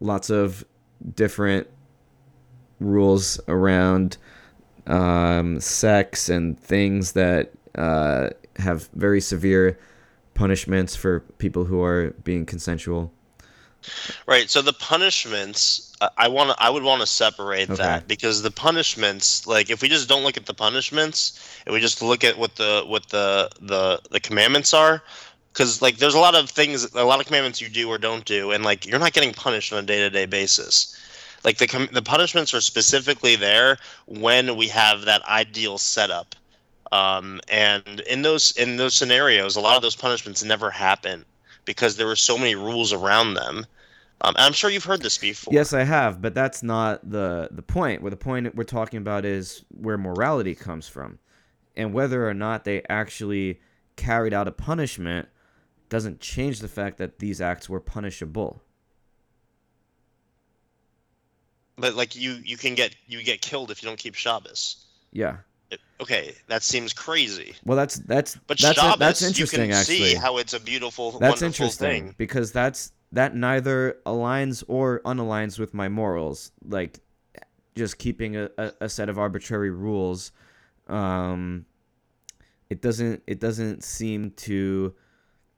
[0.00, 0.64] lots of
[1.14, 1.68] different
[2.78, 4.16] rules around
[4.86, 9.78] um sex and things that uh have very severe
[10.34, 13.12] punishments for people who are being consensual.
[14.26, 14.50] Right.
[14.50, 17.82] So the punishments, I- want to, I would want to separate Okay.
[17.82, 21.80] that because the punishments, like if we just don't look at the punishments and we
[21.80, 25.02] just look at what the what the the the commandments are,
[25.52, 28.24] because like there's a lot of things, a lot of commandments you do or don't
[28.24, 30.96] do, and like you're not getting punished on a day to day basis.
[31.44, 36.34] Like the com- the punishments are specifically there when we have that ideal setup.
[36.92, 41.24] Um, and in those in those scenarios, a lot of those punishments never happen
[41.70, 43.64] because there were so many rules around them.
[44.22, 45.54] Um, I'm sure you've heard this before.
[45.54, 48.02] Yes, I have, but that's not the the point.
[48.02, 51.20] Where the point we're talking about is where morality comes from,
[51.76, 53.60] and whether or not they actually
[53.94, 55.28] carried out a punishment
[55.88, 58.60] doesn't change the fact that these acts were punishable.
[61.76, 64.86] But like you, you can get you get killed if you don't keep Shabbos.
[65.12, 65.36] Yeah.
[66.00, 67.54] Okay, that seems crazy.
[67.64, 69.60] Well, that's that's But that's Shabbos, that's interesting.
[69.60, 72.14] you can actually, see how it's a beautiful, that's interesting thing.
[72.16, 76.52] because that's that neither aligns or unaligns with my morals.
[76.66, 77.00] Like
[77.76, 80.32] just keeping a, a, a set of arbitrary rules.
[80.88, 81.66] Um,
[82.68, 84.94] it doesn't it doesn't seem to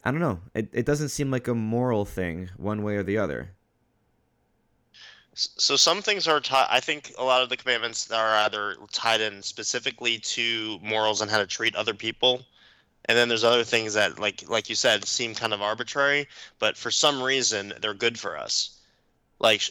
[0.05, 0.41] I don't know.
[0.55, 3.53] It it doesn't seem like a moral thing one way or the other.
[5.35, 6.67] So some things are tied.
[6.71, 11.31] I think a lot of the commandments are either tied in specifically to morals and
[11.31, 12.45] how to treat other people,
[13.07, 16.77] and then there's other things that, like like you said, seem kind of arbitrary, but
[16.77, 18.79] for some reason they're good for us.
[19.39, 19.63] Like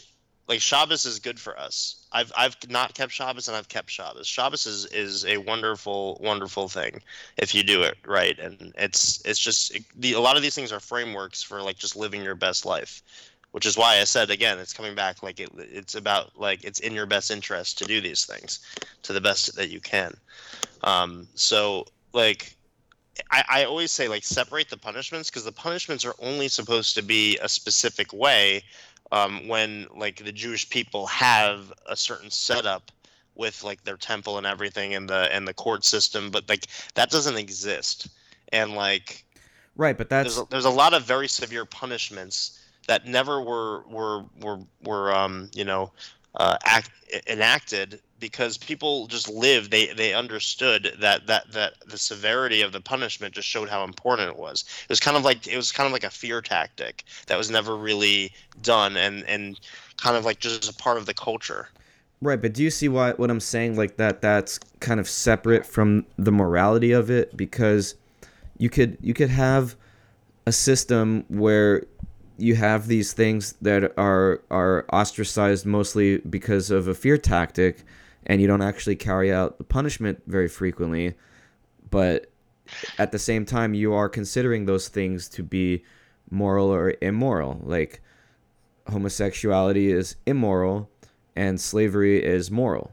[0.48, 2.08] like Shabbos is good for us.
[2.12, 4.28] I've I've not kept Shabbos and I've kept Shabbos.
[4.28, 7.04] Shabbos is is a wonderful wonderful thing
[7.38, 10.56] if you do it right, and it's it's just it, the, a lot of these
[10.56, 13.04] things are frameworks for like just living your best life
[13.52, 16.80] which is why I said again, it's coming back like it, it's about like it's
[16.80, 18.60] in your best interest to do these things
[19.04, 20.14] to the best that you can.
[20.84, 22.56] Um, so like
[23.30, 27.04] I, I always say like separate the punishments because the punishments are only supposed to
[27.04, 28.64] be a specific way
[29.12, 32.92] um, when like the Jewish people have a certain setup
[33.36, 37.10] with like their temple and everything and the and the court system, but like that
[37.10, 38.08] doesn't exist.
[38.54, 39.26] And like
[39.78, 42.61] Right, but that's there's a, there's a lot of very severe punishments
[42.92, 45.90] that never were were were were um you know
[46.36, 46.92] uh, act
[47.26, 52.82] enacted because people just lived they they understood that that that the severity of the
[52.82, 54.66] punishment just showed how important it was.
[54.84, 57.50] It was kind of like it was kind of like a fear tactic that was
[57.50, 59.58] never really done and and
[59.96, 61.70] kind of like just a part of the culture.
[62.22, 63.78] Right, but do you see why what I'm saying?
[63.78, 67.96] Like that that's kind of separate from the morality of it because
[68.58, 69.78] you could you could have
[70.46, 71.86] a system where
[72.42, 77.84] you have these things that are are ostracized mostly because of a fear tactic
[78.26, 81.14] and you don't actually carry out the punishment very frequently
[81.90, 82.32] but
[82.98, 85.84] at the same time you are considering those things to be
[86.30, 88.02] moral or immoral like
[88.88, 90.90] homosexuality is immoral
[91.36, 92.92] and slavery is moral.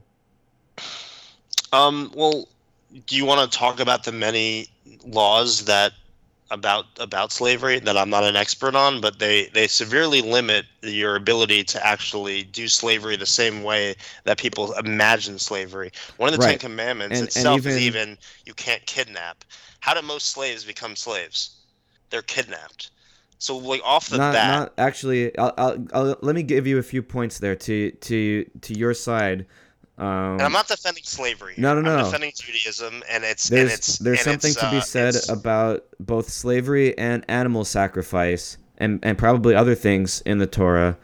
[1.72, 2.48] Um, well,
[3.06, 4.68] do you want to talk about the many
[5.04, 5.92] laws that
[6.50, 11.16] about about slavery that I'm not an expert on, but they they severely limit your
[11.16, 15.90] ability to actually do slavery the same way that people imagine slavery.
[16.16, 19.44] One of the Ten Commandments And- and itself is even- even you can't kidnap.
[19.80, 21.50] How do most slaves become slaves?
[22.10, 22.90] They're kidnapped.
[23.38, 26.78] So like off the not bat, not actually I'll, I'll, I'll let me give you
[26.78, 29.46] a few points there to to to your side.
[29.98, 31.54] Um, and I'm not defending slavery.
[31.56, 31.96] No, no, no.
[31.96, 34.80] I'm defending Judaism, and it's and there's it's there's and something it's, to be uh,
[34.80, 40.96] said about both slavery and animal sacrifice and and probably other things in the Torah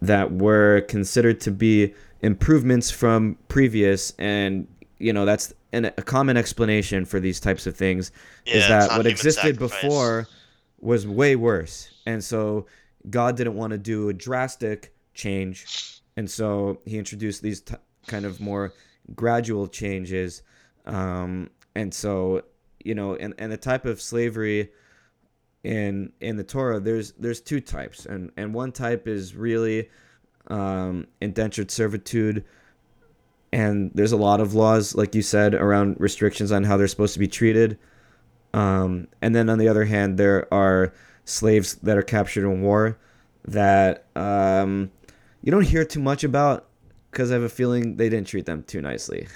[0.00, 4.66] that were considered to be improvements from previous and
[4.98, 8.10] you know that's an, a common explanation for these types of things
[8.46, 9.82] Yeah, is that what existed sacrifice.
[9.82, 10.28] before
[10.80, 12.66] was way worse and so
[13.10, 17.74] God didn't want to do a drastic change and so he introduced these t-
[18.08, 18.72] kind of more
[19.14, 20.42] gradual changes.
[20.86, 22.42] Um, and so
[22.84, 24.70] you know and, and the type of slavery
[25.64, 28.06] in in the torah there's there's two types.
[28.06, 29.88] And and one type is really
[30.48, 32.44] um, indentured servitude.
[33.52, 37.14] And there's a lot of laws like you said around restrictions on how they're supposed
[37.14, 37.78] to be treated.
[38.54, 40.92] Um, and then on the other hand there are
[41.24, 42.98] slaves that are captured in war
[43.44, 44.90] that um,
[45.42, 46.67] you don't hear too much about
[47.10, 49.28] because I have a feeling they didn't treat them too nicely.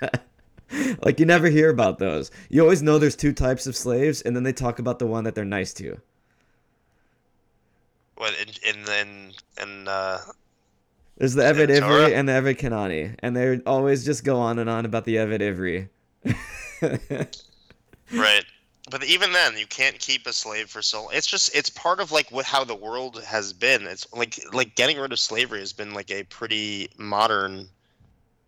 [1.04, 2.30] like you never hear about those.
[2.48, 5.24] You always know there's two types of slaves, and then they talk about the one
[5.24, 6.00] that they're nice to.
[8.16, 10.18] What in in in, in uh,
[11.16, 11.68] There's the Eved?
[11.68, 15.16] Ivri and the Eved Kanani, and they always just go on and on about the
[15.16, 15.88] Eved Ivri.
[18.12, 18.44] right?
[18.92, 21.04] But even then, you can't keep a slave for so.
[21.04, 21.10] Long.
[21.14, 23.86] It's just it's part of like what how the world has been.
[23.86, 27.68] It's like like getting rid of slavery has been like a pretty modern,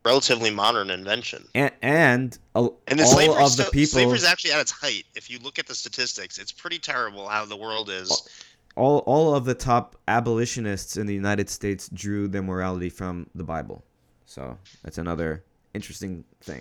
[0.04, 1.48] relatively modern invention.
[1.54, 5.04] and and a, And the all of the people, slavery is actually at its height.
[5.14, 8.28] If you look at the statistics, it's pretty terrible how the world is.
[8.76, 13.44] all all of the top abolitionists in the United States drew their morality from the
[13.44, 13.82] Bible.
[14.26, 16.60] So that's another interesting thing.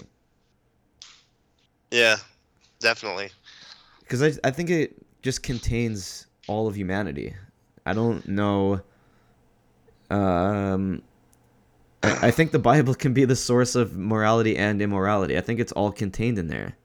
[1.92, 2.16] Yeah,
[2.80, 3.30] definitely.
[4.04, 7.34] Because I, I think it just contains all of humanity.
[7.86, 8.82] I don't know.
[10.10, 11.02] Um,
[12.04, 15.38] I, I think the Bible can be the source of morality and immorality.
[15.38, 16.78] I think it's all contained in there.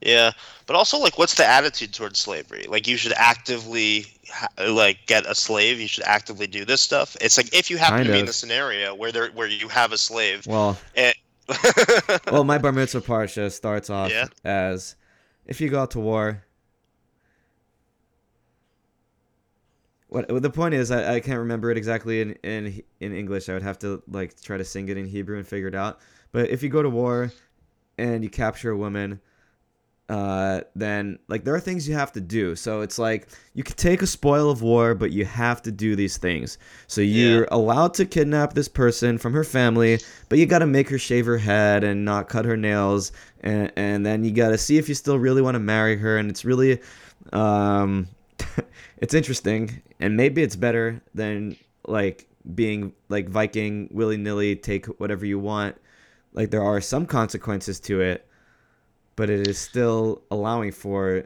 [0.00, 0.32] Yeah,
[0.66, 2.64] but also like, what's the attitude towards slavery?
[2.68, 4.06] Like, you should actively
[4.58, 5.78] like get a slave.
[5.78, 7.16] You should actively do this stuff.
[7.20, 9.68] It's like if you happen Kind to be in the scenario where there where you
[9.68, 10.46] have a slave.
[10.46, 11.14] Well, And,
[12.30, 14.26] well, my bar mitzvah parsha starts off Yeah.
[14.44, 14.96] as,
[15.50, 16.44] "If you go out to war."
[20.08, 23.48] What the point is, I, I can't remember it exactly in, in in English.
[23.48, 26.00] I would have to like try to sing it in Hebrew and figure it out.
[26.32, 27.30] But if you go to war
[27.98, 29.20] and you capture a woman,
[30.10, 32.56] uh, then like there are things you have to do.
[32.56, 35.94] So it's like you can take a spoil of war, but you have to do
[35.94, 36.58] these things.
[36.88, 40.88] So you're allowed to kidnap this person from her family, but you got to make
[40.88, 44.58] her shave her head and not cut her nails, and and then you got to
[44.58, 46.18] see if you still really want to marry her.
[46.18, 46.80] And it's really,
[47.32, 48.08] um,
[48.98, 55.24] it's interesting, and maybe it's better than like being like Viking willy nilly take whatever
[55.24, 55.76] you want.
[56.32, 58.26] Like there are some consequences to it
[59.16, 61.24] but it is still allowing for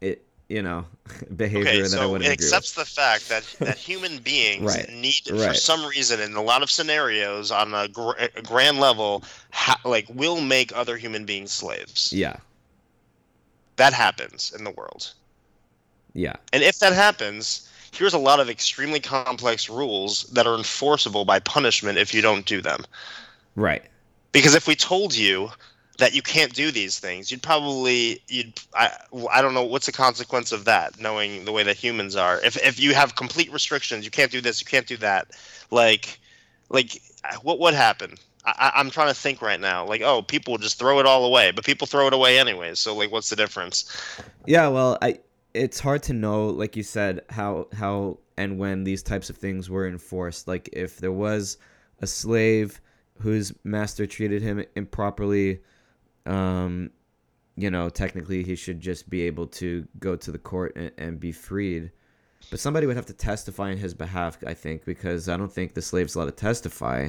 [0.00, 0.86] it, you know,
[1.36, 4.88] behavior okay, that I wouldn't it agree accepts the fact that that human beings Right,
[4.88, 9.24] need, for some reason, in a lot of scenarios, on a, gr- a grand level,
[9.52, 12.16] ha- like will make other human beings slaves.
[12.16, 12.36] Yeah,
[13.76, 15.14] That happens in the world.
[16.14, 21.26] yeah, And if that happens, here's a lot of extremely complex rules that are enforceable
[21.26, 22.86] by punishment if you don't do them.
[23.56, 23.84] right.
[24.32, 25.50] Because if we told you
[25.98, 28.90] that you can't do these things, you'd probably you'd I,
[29.32, 32.40] I don't know what's the consequence of that, knowing the way that humans are.
[32.44, 35.28] If if you have complete restrictions, you can't do this, you can't do that.
[35.70, 36.18] Like
[36.68, 37.00] like
[37.42, 38.16] what would happen?
[38.46, 39.86] I, I'm trying to think right now.
[39.86, 42.78] Like, oh, people just throw it all away, but people throw it away anyways.
[42.78, 43.90] So, like, what's the difference?
[44.44, 45.20] Yeah, well, I
[45.54, 49.70] it's hard to know, like you said, how how and when these types of things
[49.70, 50.48] were enforced.
[50.48, 51.56] Like if there was
[52.00, 52.80] a slave
[53.20, 55.60] whose master treated him improperly,
[56.26, 56.90] um,
[57.56, 61.20] you know, technically he should just be able to go to the court and, and
[61.20, 61.90] be freed.
[62.50, 65.74] But somebody would have to testify in his behalf, I think, because I don't think
[65.74, 67.08] the slave's allowed to testify.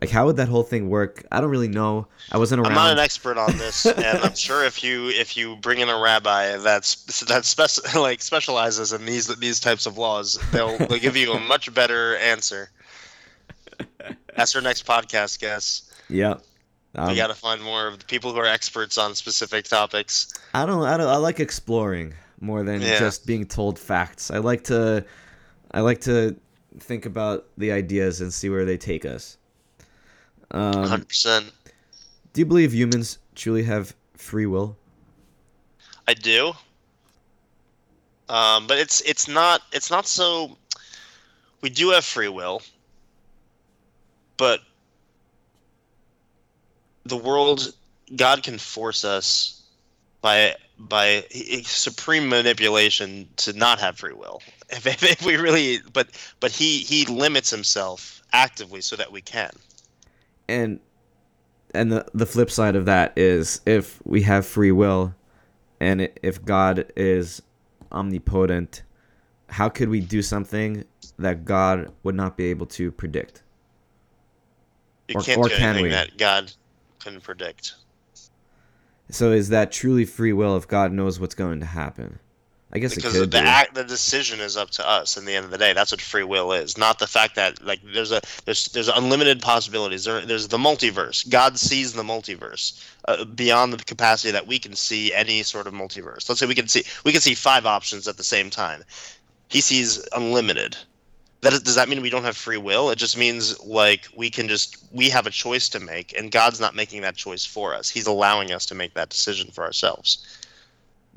[0.00, 1.24] Like, how would that whole thing work?
[1.32, 2.06] I don't really know.
[2.30, 2.72] I wasn't around.
[2.72, 5.88] I'm not an expert on this, and I'm sure if you if you bring in
[5.88, 10.98] a rabbi that's that spec- like specializes in these these types of laws, they'll they'll
[10.98, 12.70] give you a much better answer.
[14.36, 15.94] That's our next podcast guest.
[16.10, 16.34] yeah.
[16.96, 20.32] Um, we got to find more of the people who are experts on specific topics.
[20.54, 21.08] I don't, I don't.
[21.08, 22.98] I like exploring more than Yeah.
[22.98, 24.30] just being told facts.
[24.30, 25.04] I like to,
[25.72, 26.34] I like to
[26.80, 29.36] think about the ideas and see where they take us.
[30.52, 31.50] Um, 100%.
[32.32, 34.76] do you believe humans truly have free will?
[36.08, 36.52] I do.
[38.28, 40.56] Um, but it's it's not it's not so.
[41.60, 42.60] We do have free will,
[44.36, 44.60] but
[47.08, 47.72] the world,
[48.14, 49.62] God can force us
[50.20, 51.24] by by
[51.64, 54.42] supreme manipulation to not have free will.
[54.68, 56.08] If, if, if we really, but
[56.40, 59.52] but he he limits himself actively so that we can.
[60.48, 60.80] And
[61.72, 65.14] and the the flip side of that is if we have free will,
[65.78, 67.42] and if God is
[67.92, 68.82] omnipotent,
[69.50, 70.84] how could we do something
[71.20, 73.44] that God would not be able to predict?
[75.08, 75.90] You Or- can't or do can anything we?
[75.90, 76.52] that God
[77.06, 77.74] couldn't predict.
[79.10, 82.18] So is that truly free will if God knows what's going to happen?
[82.72, 83.38] I guess because the be.
[83.38, 85.16] act, the decision is up to us.
[85.16, 86.76] In the end of the day, that's what free will is.
[86.76, 90.04] Not the fact that like there's a there's there's unlimited possibilities.
[90.04, 91.28] There, there's the multiverse.
[91.28, 95.74] God sees the multiverse uh, beyond the capacity that we can see any sort of
[95.74, 96.28] multiverse.
[96.28, 98.82] Let's say we can see we can see five options at the same time.
[99.48, 100.76] he sees unlimited.
[101.42, 102.90] That is, does that mean we don't have free will?
[102.90, 106.60] It just means like we can just we have a choice to make, and God's
[106.60, 107.88] not making that choice for us.
[107.90, 110.26] He's allowing us to make that decision for ourselves.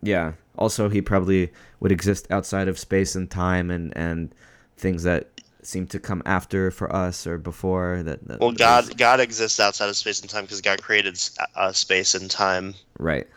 [0.01, 0.34] Yeah.
[0.57, 4.34] Also, he probably would exist outside of space and time, and and
[4.78, 5.30] things that
[5.61, 8.26] seem to come after for us or before that.
[8.28, 11.17] that Well, is- God God exists outside of space and time because God created
[11.55, 12.76] uh, space and time.
[12.97, 13.28] Right.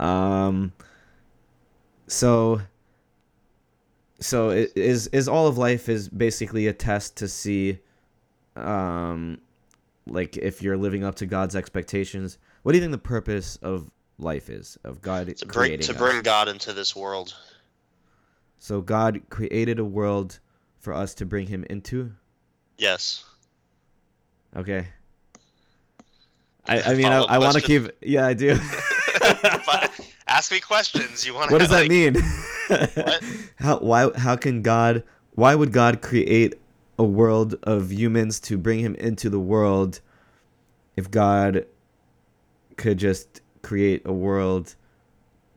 [0.00, 0.72] Um.
[2.08, 2.62] So.
[4.20, 7.78] So i- is is all of life is basically a test to see,
[8.56, 9.38] um,
[10.06, 12.38] like if you're living up to God's expectations.
[12.62, 15.92] What do you think the purpose of life is of God To bring creating to
[15.92, 15.98] us?
[15.98, 17.34] bring God into this world.
[18.58, 20.38] So God created a world
[20.78, 22.12] for us to bring Him into.
[22.76, 23.24] Yes.
[24.54, 24.88] Okay.
[26.66, 28.58] I I mean I, Follow-up I want to keep yeah I do.
[29.66, 29.90] But
[30.26, 31.26] ask me questions.
[31.26, 31.50] You want?
[31.50, 32.16] what does that like, mean?
[32.70, 33.20] What?
[33.56, 35.02] How why how can God
[35.34, 36.54] why would God create
[36.98, 40.00] a world of humans to bring him into the world
[40.96, 41.66] if God
[42.76, 44.74] could just create a world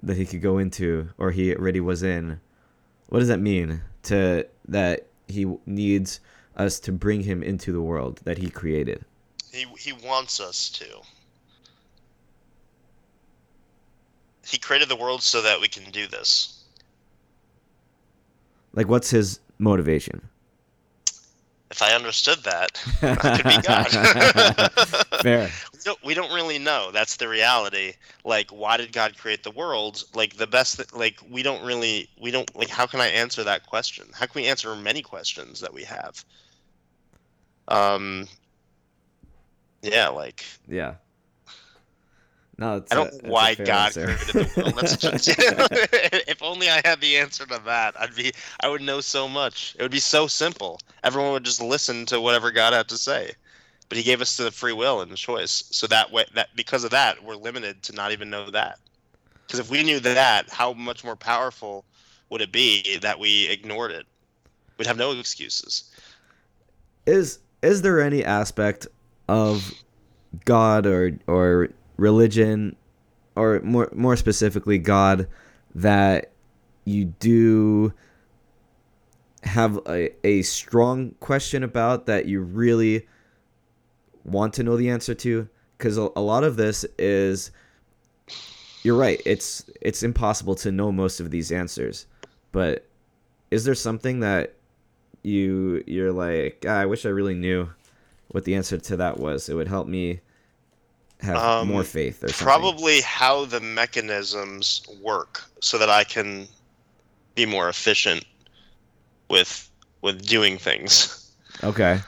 [0.02, 2.40] that he could go into or he already was in?
[3.08, 6.20] What does that mean to that he needs
[6.56, 9.06] us to bring him into the world that he created?
[9.52, 10.86] He he wants us to.
[14.46, 16.53] He created the world so that we can do this.
[18.74, 20.22] Like what's his motivation?
[21.74, 25.02] If I understood that, I could be God.
[25.24, 25.50] Fair.
[25.74, 26.92] we, don't, we don't really know.
[26.92, 27.94] That's the reality.
[28.24, 30.04] Like, why did God create the world?
[30.14, 33.44] Like, the best, th- like, we don't really, we don't, like, how can I answer
[33.46, 34.06] that question?
[34.14, 36.24] How can we answer many questions that we have?
[37.70, 38.28] Um,
[39.82, 40.94] yeah, like, Yeah.
[42.58, 44.06] No, it's I a- don't know a why God answer.
[44.06, 44.76] created the world.
[44.78, 45.28] That's just,
[46.28, 48.32] if only I had the answer to that, I'd be,
[48.62, 49.76] I would know so much.
[49.80, 50.80] It would be so simple.
[51.04, 53.32] Everyone would just listen to whatever God had to say.
[53.90, 56.84] But He gave us the free will and the choice, so that way, that because
[56.84, 58.78] of that, we're limited to not even know that.
[59.48, 61.86] Because if we knew that, how much more powerful
[62.30, 64.06] would it be that we ignored it?
[64.78, 65.92] We'd have no excuses.
[67.06, 68.88] is is there any aspect
[69.28, 69.74] of
[70.46, 72.76] God or or religion
[73.36, 75.28] or more more specifically God
[75.76, 76.32] that
[76.86, 77.94] you do
[79.44, 83.08] have a, a strong question about that you really
[84.24, 87.52] want to know the answer to because a, a lot of this is
[88.84, 92.06] you're right it's it's impossible to know most of these answers
[92.52, 92.88] but
[93.52, 94.56] is there something that
[95.24, 97.70] you you're like "Ah, I wish I really knew
[98.34, 99.48] what the answer to that was.
[99.48, 100.20] It would help me
[101.24, 102.44] have Um, more faith or something.
[102.46, 106.48] Probably how the mechanisms work, so that I can
[107.36, 108.26] be more efficient
[109.30, 109.70] with
[110.02, 111.32] with doing things.
[111.64, 112.00] Okay.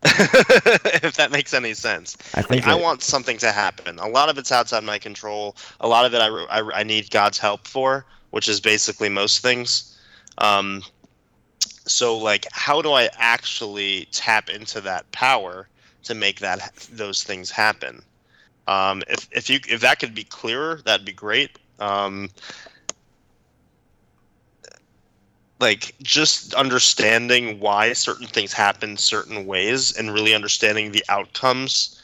[0.04, 2.16] if that makes any sense.
[2.34, 3.98] I think Like, I want something to happen.
[3.98, 5.56] A lot of it's outside my control.
[5.80, 9.40] A lot of it I, I, I need God's help for, which is basically most
[9.40, 9.98] things.
[10.38, 10.82] Um,
[11.86, 15.68] so, like, how do I actually tap into that power
[16.04, 18.02] to make that those things happen?
[18.68, 21.58] Um, if if you if that could be clearer, that'd be great.
[21.80, 22.28] Um,
[25.58, 32.00] like just understanding why certain things happen certain ways and really understanding the outcomes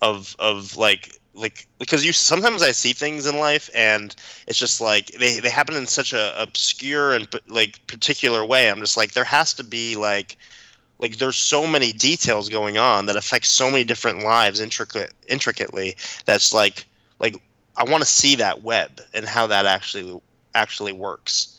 [0.00, 4.80] of of like like because you sometimes I see things in life and it's just
[4.80, 8.70] like they they happen in such a obscure and like particular way.
[8.70, 10.38] I'm just like there has to be like
[10.98, 15.96] like there's so many details going on that affect so many different lives intricate intricately
[16.24, 16.86] that's like
[17.18, 17.36] like
[17.76, 20.20] I want to see that web and how that actually
[20.54, 21.52] actually works.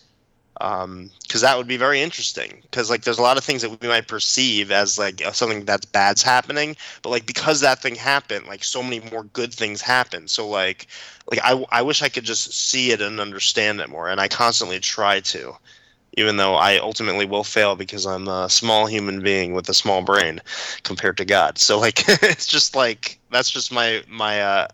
[0.60, 2.62] Because that would be very interesting.
[2.64, 5.66] Because like there's a lot of things that we might perceive as like uh, something
[5.66, 9.82] that's bad's happening but like because that thing happened like so many more good things
[9.82, 10.28] happen.
[10.28, 10.88] So like
[11.30, 14.28] like I, I wish i could just see it and understand it more and i
[14.28, 15.54] constantly try to
[16.18, 20.02] even though i ultimately will fail because i'm a small human being with a small
[20.02, 20.42] brain
[20.84, 24.68] compared to god so like it's just like that's just my my uh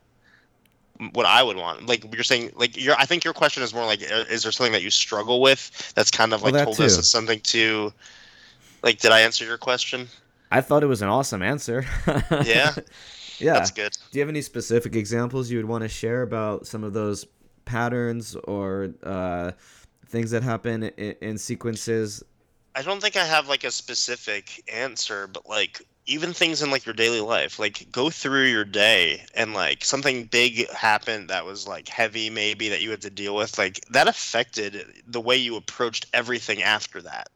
[1.11, 1.87] what I would want.
[1.87, 4.71] Like you're saying, like your I think your question is more like, is there something
[4.73, 7.91] that you struggle with that's kind of like that told us it's something to,
[8.81, 10.07] like, did I answer your question?
[10.51, 11.85] I thought it was an awesome answer.
[12.45, 12.73] Yeah,
[13.39, 13.53] yeah.
[13.53, 13.91] that's good.
[14.11, 17.25] Do you have any specific examples you would want to share about some of those
[17.65, 19.51] patterns or uh,
[20.13, 22.23] things that happen in, in sequences?
[22.75, 26.85] I don't think I have like a specific answer, but like even things in like
[26.85, 31.67] your daily life like go through your day and like something big happened that was
[31.67, 35.55] like heavy maybe that you had to deal with like that affected the way you
[35.55, 37.29] approached everything after that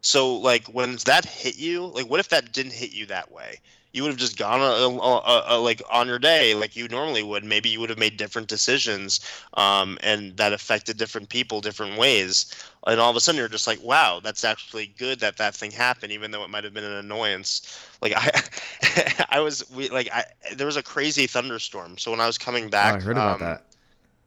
[0.00, 3.60] so like when that hit you like what if that didn't hit you that way
[3.96, 7.22] you would have just gone a, a, a, like on your day like you normally
[7.22, 7.44] would.
[7.44, 9.20] Maybe you would have made different decisions,
[9.54, 12.54] um, and that affected different people different ways.
[12.86, 15.70] And all of a sudden, you're just like, "Wow, that's actually good that that thing
[15.70, 20.10] happened, even though it might have been an annoyance." Like I, I was we like
[20.12, 20.24] I
[20.54, 21.96] there was a crazy thunderstorm.
[21.96, 23.64] So when I was coming back, oh, I heard about um, that.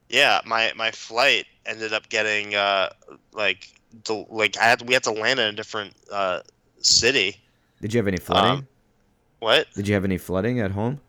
[0.09, 2.89] Yeah, my my flight ended up getting uh
[3.33, 3.69] like
[4.29, 6.41] like I had we had to land in a different uh
[6.79, 7.37] city.
[7.81, 8.51] Did you have any flooding?
[8.51, 8.67] Um,
[9.39, 9.67] what?
[9.73, 10.99] Did you have any flooding at home?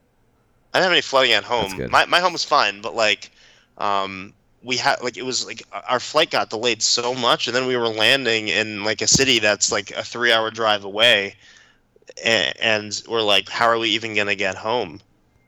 [0.73, 1.91] I didn't have any flooding at home.
[1.91, 3.31] My my home was fine, but like,
[3.79, 7.67] um, we had like it was like our flight got delayed so much, and then
[7.67, 11.35] we were landing in like a city that's like a three hour drive away,
[12.25, 15.01] and, and we're like, how are we even gonna get home?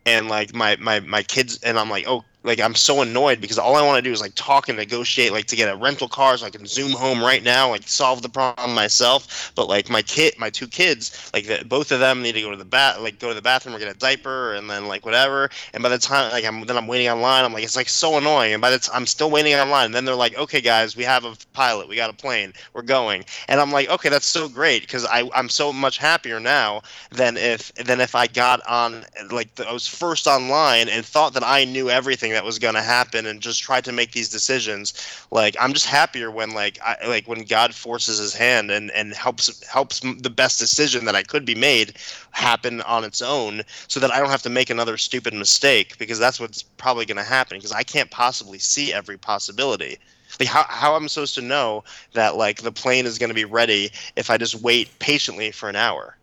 [0.07, 3.59] And like my my my kids and I'm like, oh, like I'm so annoyed because
[3.59, 6.09] all I want to do is like talk and negotiate like to get a rental
[6.09, 9.53] car so I can zoom home right now like solve the problem myself.
[9.55, 12.51] But like my kid my two kids like the, both of them need to go
[12.51, 15.05] to the bath like go to the bathroom or get a diaper and then like
[15.05, 15.51] whatever.
[15.73, 18.19] And by the time like I'm then I'm waiting online I'm like it's like so
[18.19, 18.53] annoying.
[18.53, 19.87] And by the time I'm still waiting online.
[19.87, 21.89] And then they're like okay guys we have a pilot.
[21.89, 22.53] We got a plane.
[22.73, 23.25] We're going.
[23.49, 27.37] And I'm like okay that's so great because I I'm so much happier now than
[27.37, 31.45] if than if I got on like the, I was first online and thought that
[31.45, 34.95] I knew everything that was going to happen and just tried to make these decisions
[35.31, 39.15] like i'm just happier when like i like when god forces his hand and and
[39.15, 41.95] helps helps the best decision that i could be made
[42.31, 46.19] happen on its own so that i don't have to make another stupid mistake because
[46.19, 49.99] that's what's probably going to happen because i can't possibly see every possibility.
[50.41, 53.45] Like how, how i'm supposed to know that like the plane is going to be
[53.45, 56.17] ready if i just wait patiently for an hour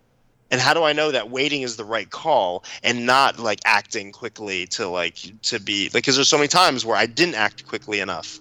[0.51, 4.11] and how do i know that waiting is the right call and not like acting
[4.11, 7.67] quickly to like to be like because there's so many times where i didn't act
[7.67, 8.39] quickly enough.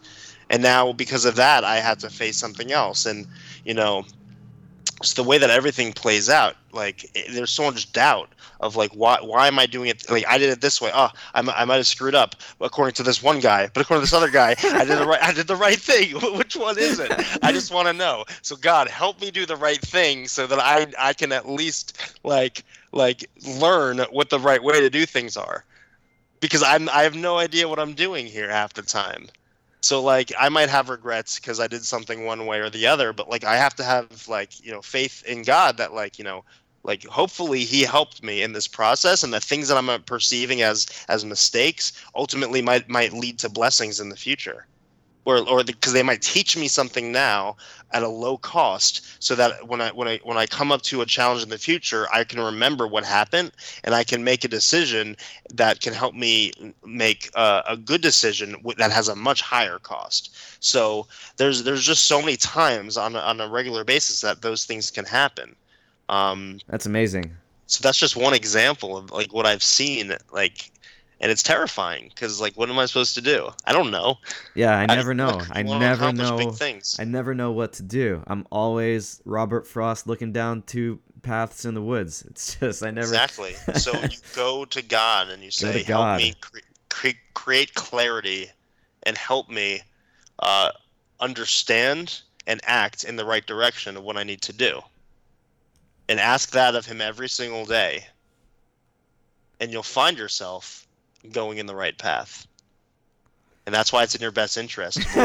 [0.50, 3.06] And now because of that i had to face something else.
[3.06, 3.26] And
[3.64, 4.04] you know
[5.00, 8.30] it's the way that everything plays out like it, there's so much doubt
[8.60, 10.90] of like why why am i doing it like i did it this way.
[10.92, 14.00] Ah, oh I'm, I might have screwed up according to this one guy but according
[14.00, 16.14] to this other guy i did the right i did the right thing.
[16.36, 17.12] Which one is it?
[17.42, 18.24] I just want to know.
[18.42, 22.16] So god help me do the right thing so that i i can at least
[22.24, 23.28] like like
[23.60, 25.64] learn what the right way to do things are.
[26.40, 29.28] Because i'm i have no idea what i'm doing here half the time.
[29.80, 33.12] So like I might have regrets because I did something one way or the other,
[33.12, 36.24] but like I have to have like you know faith in God that like you
[36.24, 36.44] know
[36.84, 40.62] like hopefully He helped me in this process, and the things that I'm uh, perceiving
[40.62, 44.66] as as mistakes ultimately might might lead to blessings in the future,
[45.24, 47.56] or or because they might teach me something now
[47.92, 51.00] at a low cost, so that when I when I when I come up to
[51.02, 53.52] a challenge in the future, I can remember what happened
[53.84, 55.16] and I can make a decision
[55.54, 56.52] that can help me
[56.84, 60.36] make uh, a good decision that has a much higher cost.
[60.60, 61.06] So
[61.36, 65.04] there's there's just so many times on on a regular basis that those things can
[65.04, 65.56] happen.
[66.08, 67.36] Um, That's amazing.
[67.66, 70.70] so that's just one example of like what I've seen, like,
[71.20, 73.50] and it's terrifying because like, what am I supposed to do?
[73.66, 74.16] I don't know.
[74.54, 75.28] Yeah, I I- never know.
[75.36, 76.54] like, I never know.
[76.98, 78.22] I never know what to do.
[78.26, 82.24] I'm always Robert Frost looking down two paths in the woods.
[82.30, 83.06] It's just I never.
[83.06, 83.52] Exactly.
[83.74, 85.82] So you go to God and you say.
[85.82, 88.46] "Help me cre- cre- create clarity,
[89.02, 89.82] and help me
[90.38, 90.70] uh,
[91.20, 94.80] understand and act in the right direction of what I need to do."
[96.08, 98.06] And ask that of Him every single day,
[99.60, 100.86] and you'll find yourself
[101.32, 102.46] going in the right path.
[103.66, 104.98] And that's why it's in your best interest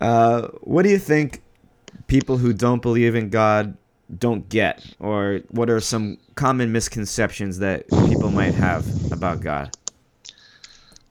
[0.00, 1.40] uh, what do you think
[2.06, 3.76] people who don't believe in God
[4.18, 9.74] don't get, or what are some common misconceptions that people might have about God?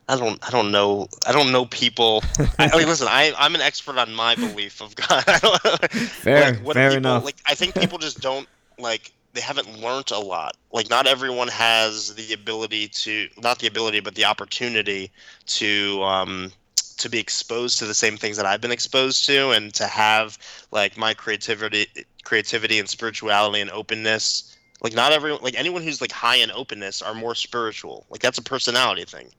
[0.09, 2.23] I don't I don't know I don't know people.
[2.59, 5.23] I, I mean, listen, I I'm an expert on my belief of God.
[5.27, 7.23] I don't, Fair, what fair people, enough.
[7.23, 8.47] Like I think people just don't
[8.77, 10.57] like they haven't learned a lot.
[10.71, 15.11] Like not everyone has the ability to not the ability but the opportunity
[15.47, 16.51] to um
[16.97, 20.37] to be exposed to the same things that I've been exposed to and to have
[20.71, 21.87] like my creativity
[22.23, 24.55] creativity and spirituality and openness.
[24.81, 28.05] Like not everyone like anyone who's like high in openness are more spiritual.
[28.09, 29.29] Like that's a personality thing.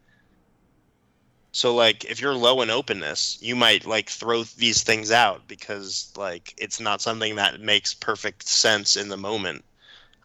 [1.55, 6.13] So like if you're low in openness, you might like throw these things out because
[6.17, 9.65] like it's not something that makes perfect sense in the moment.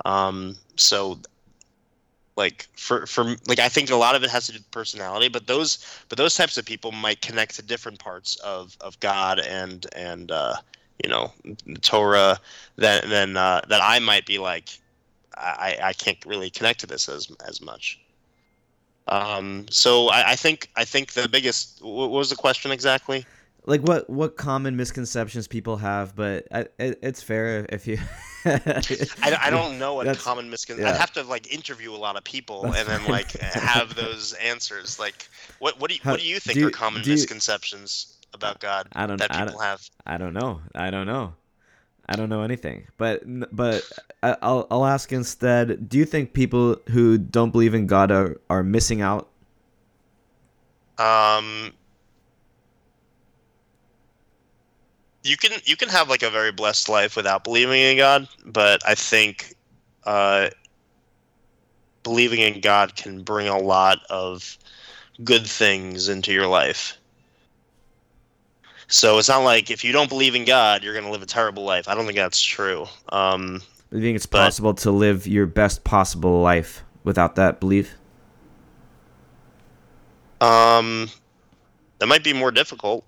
[0.06, 1.20] Um so
[2.36, 5.28] like for for like I think a lot of it has to do with personality,
[5.28, 5.78] but those
[6.10, 10.32] but those types of people might connect to different parts of of God and and
[10.32, 10.56] uh
[11.04, 11.32] you know
[11.82, 12.40] Torah,
[12.76, 14.70] then then uh, that I might be like,
[15.38, 18.00] I, I can't really connect to this as as much.
[19.10, 23.26] Um, so I, I think I think the biggest what was the question exactly?
[23.66, 27.99] like what what common misconceptions people have but I, it, it's fair if you
[28.45, 30.95] I, I don't know what common misconceptions yeah.
[30.95, 34.99] i'd have to like interview a lot of people and then like have those answers
[34.99, 35.28] like
[35.60, 39.05] what what do you, what do you think do, are common misconceptions about god I
[39.05, 41.34] don't, that people I don't, have i don't know i don't know
[42.10, 43.22] i don't know anything but
[43.55, 43.84] but
[44.22, 48.64] i'll i'll ask instead do you think people who don't believe in god are are
[48.64, 49.30] missing out
[50.97, 51.72] um
[55.24, 58.82] you can you can have like a very blessed life without believing in God, but
[58.88, 59.53] I think
[60.05, 60.49] uh,
[62.03, 64.57] believing in God can bring a lot of
[65.24, 66.99] good things into your life.
[68.90, 71.28] So it's not like if you don't believe in God, you're going to live a
[71.28, 71.88] terrible life.
[71.88, 72.88] I don't think that's true.
[73.10, 73.62] Um,
[73.92, 77.96] you think it's but, possible to live your best possible life without that belief?
[80.42, 81.10] Um,
[82.00, 83.06] that might be more difficult.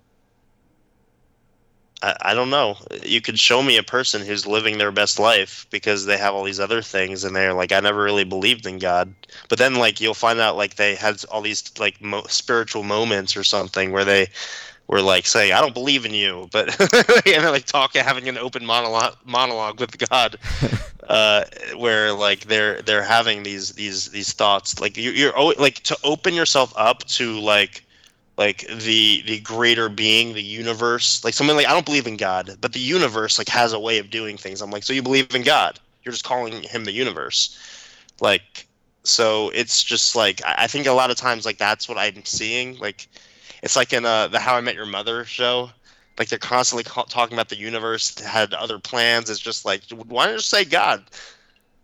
[2.00, 2.76] I, I don't know.
[3.02, 6.44] You could show me a person who's living their best life because they have all
[6.44, 9.12] these other things, and they're like, I never really believed in God.
[9.48, 13.36] But then, like, you'll find out like they had all these like mo- spiritual moments
[13.36, 14.28] or something where they
[14.88, 18.38] were like saying, "I don't believe in you," but and they're like talking, having an
[18.38, 20.36] open monologue monologue with God,
[21.08, 21.44] uh,
[21.76, 24.80] where like they're they're having these these these thoughts.
[24.80, 27.84] Like you, you're always, like to open yourself up to like
[28.38, 32.56] like the the greater being the universe like something like i don't believe in god
[32.60, 34.62] but the universe like has a way of doing things.
[34.62, 35.78] I'm like so you believe in god?
[36.02, 37.58] You're just calling him the universe.
[38.20, 38.66] Like
[39.04, 42.78] so it's just like i think a lot of times like that's what i'm seeing.
[42.78, 43.06] Like
[43.62, 45.70] it's like in uh, the how i met your mother show.
[46.18, 49.30] Like they're constantly ca- talking about the universe had other plans.
[49.30, 51.04] It's just like why don't you say god?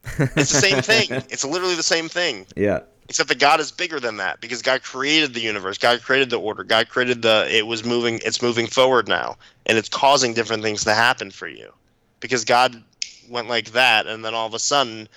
[0.19, 1.23] It's the same thing.
[1.29, 2.47] It's literally the same thing.
[2.57, 2.81] Yeah.
[3.09, 6.39] Except that God is bigger than that because God created the universe, God created the
[6.39, 9.37] order, God created the it was moving it's moving forward now.
[9.67, 11.73] And it's causing different things to happen for you.
[12.21, 12.83] Because God
[13.29, 15.09] went like that and then all of a sudden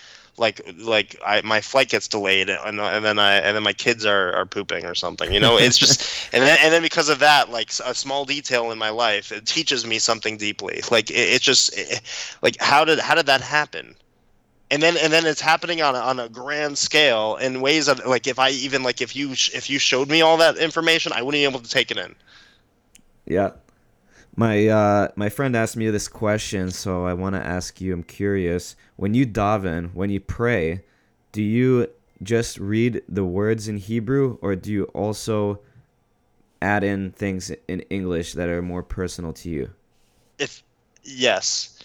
[0.41, 4.05] like like I my flight gets delayed and, and then I and then my kids
[4.05, 5.31] are, are pooping or something.
[5.31, 6.01] You know, it's just
[6.33, 9.45] and then and then because of that, like a small detail in my life, it
[9.45, 10.81] teaches me something deeply.
[10.91, 12.01] Like it, it's just it,
[12.41, 13.95] like how did how did that happen?
[14.71, 18.07] and then and then it's happening on a, on a grand scale in ways that
[18.07, 21.21] like if I even like if you if you showed me all that information, I
[21.21, 22.15] wouldn't be able to take it in.
[23.25, 23.51] Yeah,
[24.41, 27.93] my uh, my friend asked me this question, so I want to ask you.
[27.93, 28.75] I'm curious.
[28.95, 30.83] When you daven, when you pray,
[31.31, 31.87] do you
[32.23, 35.59] just read the words in Hebrew, or do you also
[36.59, 39.69] add in things in English that are more personal to you?
[40.39, 40.63] If
[41.03, 41.77] yes,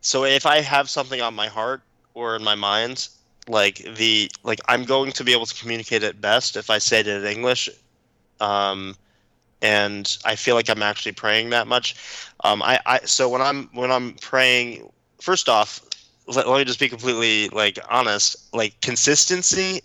[0.00, 1.82] so if I have something on my heart,
[2.14, 3.08] or in my mind
[3.48, 7.00] like the like i'm going to be able to communicate it best if i say
[7.00, 7.70] it in english
[8.38, 8.94] um
[9.62, 11.94] and i feel like i'm actually praying that much.
[12.44, 14.90] Um i i so when i'm when i'm praying
[15.20, 15.82] first off
[16.34, 18.36] let, let me just be completely like honest.
[18.54, 19.82] Like consistency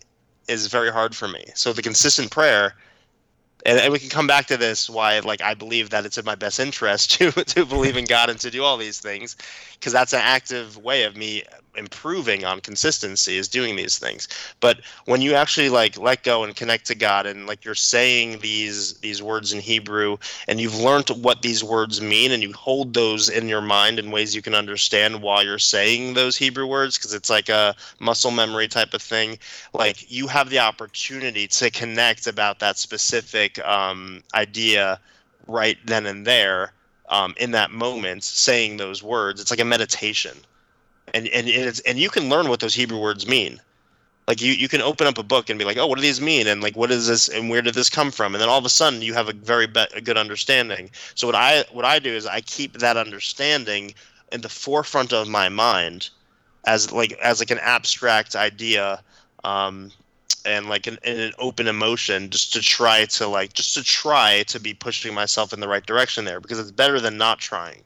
[0.47, 1.43] is very hard for me.
[1.55, 2.75] So the consistent prayer
[3.65, 6.35] and, we can come back to this why like i believe that it's in my
[6.35, 9.35] best interest to to believe in god and to do all these things
[9.73, 11.43] because that's an active way of me
[11.77, 14.27] improving on consistency is doing these things.
[14.59, 18.39] But when you actually like let go and connect to god and like you're saying
[18.39, 20.17] these these words in hebrew
[20.47, 24.11] and you've learned what these words mean and you hold those in your mind in
[24.11, 28.31] ways you can understand while you're saying those hebrew words because it's like a muscle
[28.31, 29.37] memory type of thing
[29.73, 34.99] like you have the opportunity to connect about that specific um, idea
[35.47, 36.71] right then and there
[37.09, 39.39] um, in that moment saying those words.
[39.39, 40.37] It's like a meditation
[41.15, 43.59] and and it's and you can learn what those Hebrew words mean.
[44.27, 46.19] Like you, you can open up a book and be like, oh, what do these
[46.19, 46.47] mean?
[46.47, 47.29] And like, what is this?
[47.29, 48.33] And where did this come from?
[48.33, 50.89] And then all of a sudden, you have a very be- a good understanding.
[51.13, 53.93] So what I what I do is I keep that understanding
[54.31, 56.09] in the forefront of my mind,
[56.65, 59.01] as like as like an abstract idea,
[59.43, 59.91] um,
[60.43, 64.59] and like an, an open emotion, just to try to like just to try to
[64.59, 67.83] be pushing myself in the right direction there, because it's better than not trying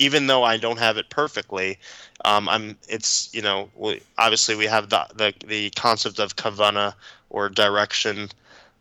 [0.00, 1.78] even though I don't have it perfectly,
[2.24, 2.76] um, I'm.
[2.88, 6.94] It's you know we, obviously we have the, the the concept of kavana
[7.28, 8.30] or direction,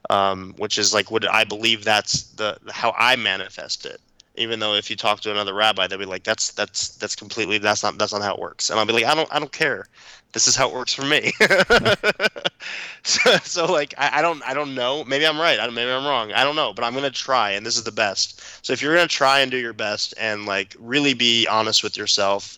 [0.09, 4.01] um, which is like what I believe that's the how I manifest it
[4.35, 7.57] even though if you talk to another rabbi, they'll be like, "That's that's that's completely
[7.57, 9.51] that's not that's not how it works." And I'll be like, "I don't I don't
[9.51, 9.87] care.
[10.31, 11.31] This is how it works for me."
[13.03, 15.03] so, so like I, I don't I don't know.
[15.03, 15.59] Maybe I'm right.
[15.59, 16.31] I, maybe I'm wrong.
[16.31, 16.73] I don't know.
[16.73, 18.65] But I'm gonna try, and this is the best.
[18.65, 21.97] So if you're gonna try and do your best, and like really be honest with
[21.97, 22.57] yourself,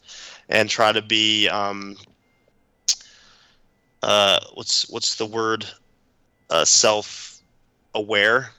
[0.49, 1.95] and try to be um,
[4.03, 5.65] uh, what's what's the word?
[6.49, 7.39] Uh, self
[7.95, 8.51] aware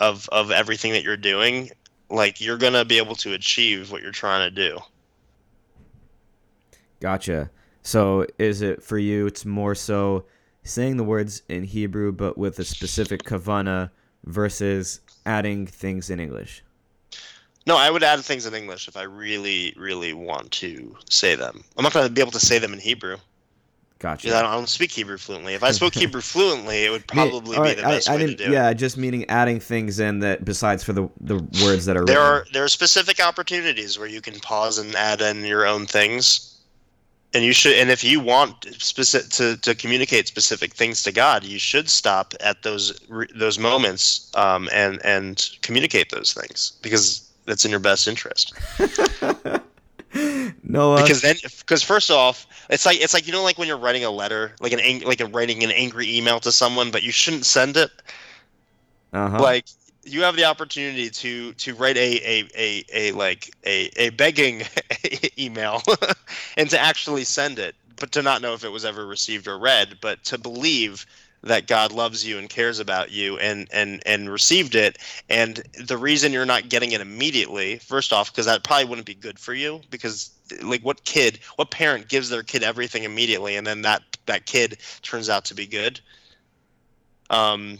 [0.00, 1.70] of of everything that you're doing
[2.10, 4.78] like you're gonna be able to achieve what you're trying to do
[7.00, 7.50] Gotcha.
[7.84, 9.26] So is it for you?
[9.26, 10.24] It's more so
[10.64, 13.90] saying the words in Hebrew, but with a specific kavana
[14.24, 16.62] versus adding things in English.
[17.66, 21.62] no i would add things in english if i really really want to say them
[21.76, 23.16] i'm not going to be able to say them in hebrew
[23.98, 24.22] Gotcha.
[24.26, 27.06] because I, don't, I don't speak hebrew fluently if i spoke hebrew fluently it would
[27.06, 30.20] probably be the best I, I way to do Yeah, just meaning adding things in
[30.20, 32.48] that besides for the the words that are there written.
[32.48, 36.53] are there are specific opportunities where you can pause and add in your own things
[37.34, 41.44] and you should and if you want specific to, to communicate specific things to god
[41.44, 42.98] you should stop at those
[43.34, 48.54] those moments um, and and communicate those things because that's in your best interest
[50.62, 51.02] Noah.
[51.02, 54.04] because then because first off it's like it's like you know like when you're writing
[54.04, 57.10] a letter like an ang- like a writing an angry email to someone but you
[57.10, 57.90] shouldn't send it
[59.12, 59.42] uh-huh.
[59.42, 59.66] like
[60.04, 64.62] you have the opportunity to to write a a, a, a like a, a begging
[65.38, 65.82] email
[66.56, 69.58] and to actually send it but to not know if it was ever received or
[69.58, 71.06] read but to believe
[71.44, 74.98] that God loves you and cares about you and and and received it.
[75.28, 79.14] And the reason you're not getting it immediately first off because that probably wouldn't be
[79.14, 80.30] good for you because
[80.62, 84.78] like what kid what parent gives their kid everything immediately and then that that kid
[85.02, 86.00] turns out to be good?
[87.30, 87.78] Um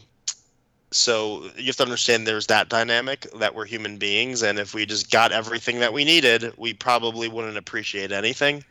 [0.94, 4.86] so you have to understand there's that dynamic that we're human beings and if we
[4.86, 8.64] just got everything that we needed we probably wouldn't appreciate anything.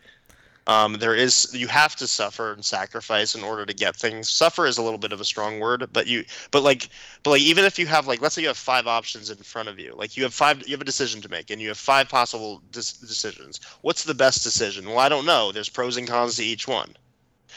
[0.66, 4.30] Um, there is you have to suffer and sacrifice in order to get things.
[4.30, 6.88] Suffer is a little bit of a strong word but you but like
[7.24, 9.68] but like even if you have like let's say you have five options in front
[9.68, 11.78] of you like you have five you have a decision to make and you have
[11.78, 13.60] five possible decisions.
[13.82, 14.88] What's the best decision?
[14.88, 15.52] Well i don't know.
[15.52, 16.96] There's pros and cons to each one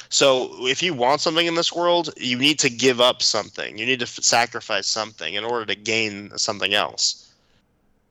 [0.09, 3.79] so if you want something in this world, you need to give up something.
[3.79, 7.33] You need to f- sacrifice something in order to gain something else.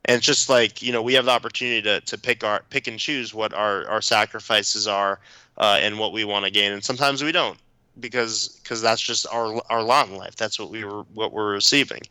[0.06, 2.88] And it's just like you know, we have the opportunity to, to pick our pick
[2.88, 5.20] and choose what our, our sacrifices are
[5.58, 7.58] uh, and what we want to gain, and sometimes we don't
[8.00, 10.36] because because that's just our our lot in life.
[10.36, 12.02] That's what we were what we're receiving.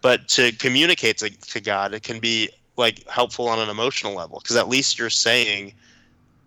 [0.00, 4.40] But to communicate to, to God, it can be like helpful on an emotional level
[4.42, 5.74] because at least you're saying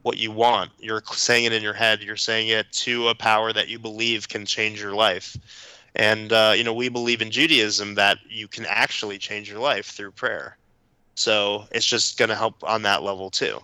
[0.07, 0.71] what you want.
[0.79, 2.01] You're saying it in your head.
[2.01, 5.35] You're saying it to a power that you believe can change your life.
[5.95, 9.87] And uh, you know, we believe in Judaism that you can actually change your life
[9.87, 10.57] through prayer.
[11.15, 13.59] So it's just going to help on that level too.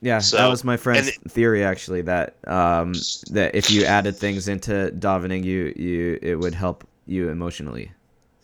[0.00, 2.02] yeah, so, that was my friend's and theory actually.
[2.02, 2.94] That um,
[3.30, 7.92] that if you added things into davening, you you it would help you emotionally.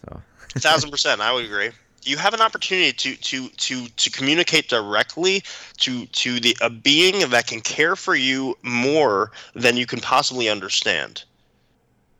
[0.05, 0.23] So
[0.55, 1.71] A thousand percent, I would agree.
[2.07, 5.43] You have an opportunity to to to to communicate directly
[5.79, 10.49] to to the a being that can care for you more than you can possibly
[10.49, 11.25] understand.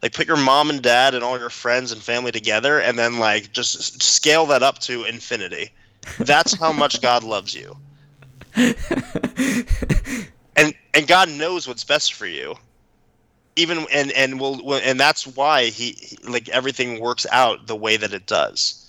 [0.03, 3.21] Like put your mom and dad and all your friends and family together, and then
[3.21, 5.71] like just scale that up to infinity.
[6.19, 7.77] That's how much God loves you,
[10.57, 12.57] and and God knows what's best for you.
[13.55, 18.13] Even and and will and that's why he like everything works out the way that
[18.13, 18.86] it does.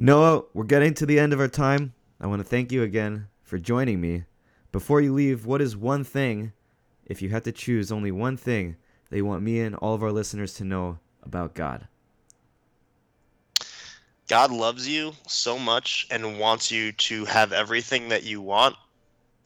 [0.00, 1.92] Noah, we're getting to the end of our time.
[2.20, 4.26] I want to thank you again for joining me.
[4.70, 6.52] Before you leave, what is one thing,
[7.04, 8.76] if you had to choose only one thing,
[9.10, 11.88] that you want me and all of our listeners to know about God?
[14.28, 18.76] God loves you so much and wants you to have everything that you want.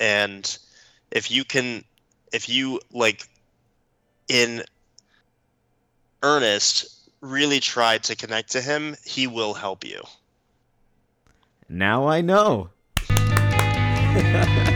[0.01, 0.59] And
[1.11, 1.83] if you can,
[2.31, 3.27] if you like
[4.29, 4.65] in
[6.23, 10.03] earnest really try to connect to Him, He will help you.
[11.75, 12.69] Now I know.